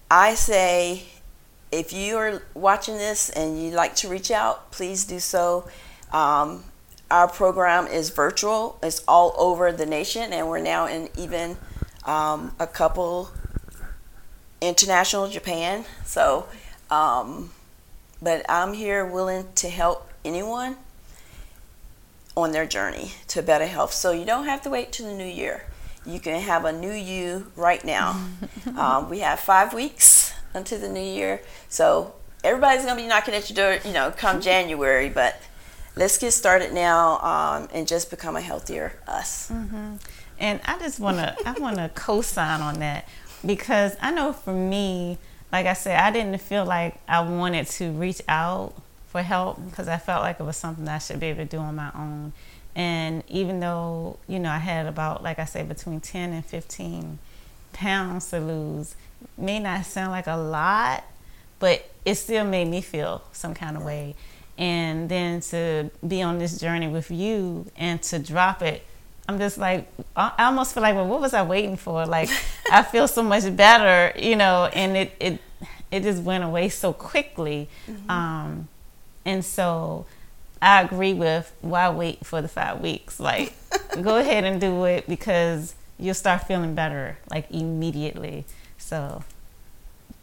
I 0.10 0.36
say 0.36 1.06
if 1.72 1.92
you 1.92 2.18
are 2.18 2.42
watching 2.54 2.98
this 2.98 3.30
and 3.30 3.62
you'd 3.62 3.74
like 3.74 3.96
to 3.98 4.08
reach 4.08 4.32
out, 4.32 4.72
please 4.72 5.06
do 5.06 5.20
so. 5.20 5.68
Um, 6.12 6.64
our 7.10 7.28
program 7.28 7.88
is 7.88 8.10
virtual, 8.10 8.78
it's 8.84 9.04
all 9.08 9.34
over 9.38 9.72
the 9.72 9.86
nation, 9.86 10.34
and 10.34 10.50
we're 10.50 10.60
now 10.60 10.88
in 10.88 11.10
even 11.18 11.58
um, 12.06 12.54
a 12.60 12.68
couple 12.68 13.32
international 14.62 15.30
Japan. 15.30 15.86
So, 16.06 16.48
um, 16.90 17.52
but 18.22 18.46
I'm 18.50 18.74
here 18.74 19.06
willing 19.06 19.48
to 19.56 19.70
help 19.70 20.10
anyone 20.26 20.78
on 22.36 22.52
their 22.52 22.66
journey 22.66 23.12
to 23.30 23.42
better 23.42 23.66
health. 23.66 23.94
So 23.94 24.12
you 24.12 24.26
don't 24.26 24.46
have 24.46 24.62
to 24.64 24.70
wait 24.70 24.92
till 24.92 25.08
the 25.08 25.16
new 25.16 25.26
year 25.26 25.66
you 26.08 26.20
can 26.20 26.40
have 26.42 26.66
a 26.66 26.72
new 26.72 26.92
you 26.92 27.52
right 27.56 27.84
now. 27.84 28.28
um, 28.78 29.10
we 29.10 29.20
have 29.20 29.40
five 29.40 29.74
weeks 29.74 30.34
until 30.54 30.80
the 30.80 30.90
new 30.90 31.00
year, 31.00 31.42
so 31.70 32.14
everybody's 32.44 32.86
gonna 32.86 33.00
be 33.00 33.08
knocking 33.08 33.34
at 33.34 33.50
your 33.50 33.56
door, 33.56 33.82
you 33.86 33.94
know, 33.94 34.12
come 34.12 34.42
January. 34.42 35.10
But 35.10 35.42
let's 35.96 36.18
get 36.18 36.32
started 36.32 36.74
now 36.74 37.20
um, 37.20 37.70
and 37.74 37.88
just 37.88 38.10
become 38.10 38.36
a 38.36 38.42
healthier 38.42 38.94
us. 39.08 39.52
Mm-hmm. 39.52 39.96
And 40.40 40.62
I 40.66 40.80
just 40.80 41.00
wanna, 41.00 41.36
I 41.46 41.54
wanna 41.54 41.90
co-sign 41.96 42.62
on 42.62 42.80
that 42.80 43.08
because 43.46 43.96
I 44.02 44.12
know 44.12 44.34
for 44.34 44.54
me, 44.54 45.18
like 45.52 45.66
I 45.66 45.74
said, 45.74 46.00
I 46.00 46.12
didn't 46.12 46.40
feel 46.40 46.66
like 46.66 47.00
I 47.08 47.22
wanted 47.22 47.68
to 47.68 47.92
reach 47.92 48.22
out 48.28 48.74
for 49.08 49.22
help 49.22 49.64
because 49.70 49.88
I 49.88 49.98
felt 49.98 50.22
like 50.22 50.40
it 50.40 50.44
was 50.44 50.58
something 50.58 50.88
I 50.88 50.98
should 51.00 51.20
be 51.20 51.28
able 51.28 51.44
to 51.44 51.46
do 51.46 51.58
on 51.58 51.76
my 51.76 51.92
own. 51.96 52.34
And 52.78 53.24
even 53.28 53.60
though, 53.60 54.20
you 54.28 54.38
know, 54.38 54.52
I 54.52 54.60
had 54.60 54.86
about, 54.86 55.24
like 55.24 55.40
I 55.40 55.46
say, 55.46 55.64
between 55.64 56.00
10 56.00 56.32
and 56.32 56.46
15 56.46 57.18
pounds 57.74 58.30
to 58.30 58.40
lose, 58.40 58.96
may 59.36 59.58
not 59.60 59.84
sound 59.84 60.12
like 60.12 60.28
a 60.28 60.38
lot, 60.38 61.04
but 61.58 61.90
it 62.06 62.16
still 62.16 62.46
made 62.46 62.68
me 62.68 62.82
feel 62.82 63.24
some 63.32 63.56
kind 63.56 63.78
of 63.78 63.84
way. 63.84 64.14
And 64.60 65.10
then 65.10 65.42
to 65.42 65.90
be 66.08 66.22
on 66.22 66.38
this 66.38 66.60
journey 66.60 66.88
with 66.88 67.10
you 67.10 67.66
and 67.76 68.00
to 68.04 68.20
drop 68.20 68.62
it, 68.62 68.84
I'm 69.28 69.40
just 69.40 69.58
like, 69.58 69.88
I 70.16 70.46
almost 70.46 70.76
feel 70.76 70.84
like, 70.84 70.94
well, 70.94 71.08
what 71.08 71.20
was 71.20 71.34
I 71.34 71.42
waiting 71.42 71.78
for? 71.78 72.06
Like, 72.06 72.30
I 72.72 72.84
feel 72.84 73.08
so 73.08 73.24
much 73.24 73.56
better, 73.56 74.18
you 74.20 74.36
know, 74.36 74.70
and 74.72 74.96
it, 74.96 75.16
it, 75.20 75.40
it 75.92 76.04
just 76.04 76.22
went 76.22 76.44
away 76.44 76.70
so 76.70 76.94
quickly. 76.94 77.70
Mm-hmm. 77.90 78.12
Um, 78.12 78.68
and 79.26 79.44
so 79.44 80.06
I 80.62 80.82
agree 80.82 81.14
with 81.14 81.54
why 81.62 81.90
wait 81.90 82.26
for 82.26 82.42
the 82.42 82.48
five 82.48 82.82
weeks? 82.82 83.20
Like, 83.20 83.54
go 84.02 84.18
ahead 84.18 84.44
and 84.44 84.60
do 84.60 84.86
it 84.86 85.08
because 85.08 85.76
you'll 86.00 86.14
start 86.14 86.44
feeling 86.48 86.76
better 86.76 87.18
like 87.30 87.50
immediately. 87.52 88.46
So, 88.78 89.24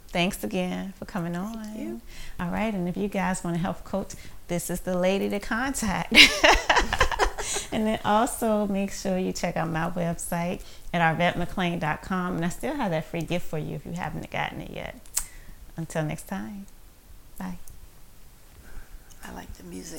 thanks 0.09 0.43
again 0.45 0.93
for 0.99 1.05
coming 1.05 1.37
on. 1.37 2.01
All 2.41 2.51
right, 2.51 2.73
and 2.73 2.89
if 2.89 2.97
you 2.97 3.09
guys 3.09 3.45
want 3.45 3.57
a 3.57 3.61
health 3.61 3.85
coach, 3.85 4.15
this 4.49 4.71
is 4.71 4.81
the 4.81 4.97
lady 4.97 5.29
to 5.31 5.41
contact. 5.41 6.13
and 7.73 7.87
then 7.87 7.99
also 8.05 8.67
make 8.67 8.93
sure 8.93 9.19
you 9.19 9.33
check 9.33 9.57
out 9.57 9.69
my 9.69 9.91
website 9.91 10.63
at 10.93 11.01
arvettmclean.com. 11.01 12.37
And 12.37 12.45
I 12.45 12.49
still 12.49 12.75
have 12.75 12.91
that 12.91 13.05
free 13.07 13.23
gift 13.23 13.47
for 13.47 13.59
you 13.59 13.77
if 13.77 13.87
you 13.87 13.93
haven't 13.93 14.31
gotten 14.31 14.61
it 14.61 14.71
yet. 14.71 15.01
Until 15.77 16.05
next 16.05 16.29
time, 16.29 16.67
bye. 17.39 17.59
I 19.25 19.33
like 19.33 19.53
the 19.55 19.65
music. 19.65 19.93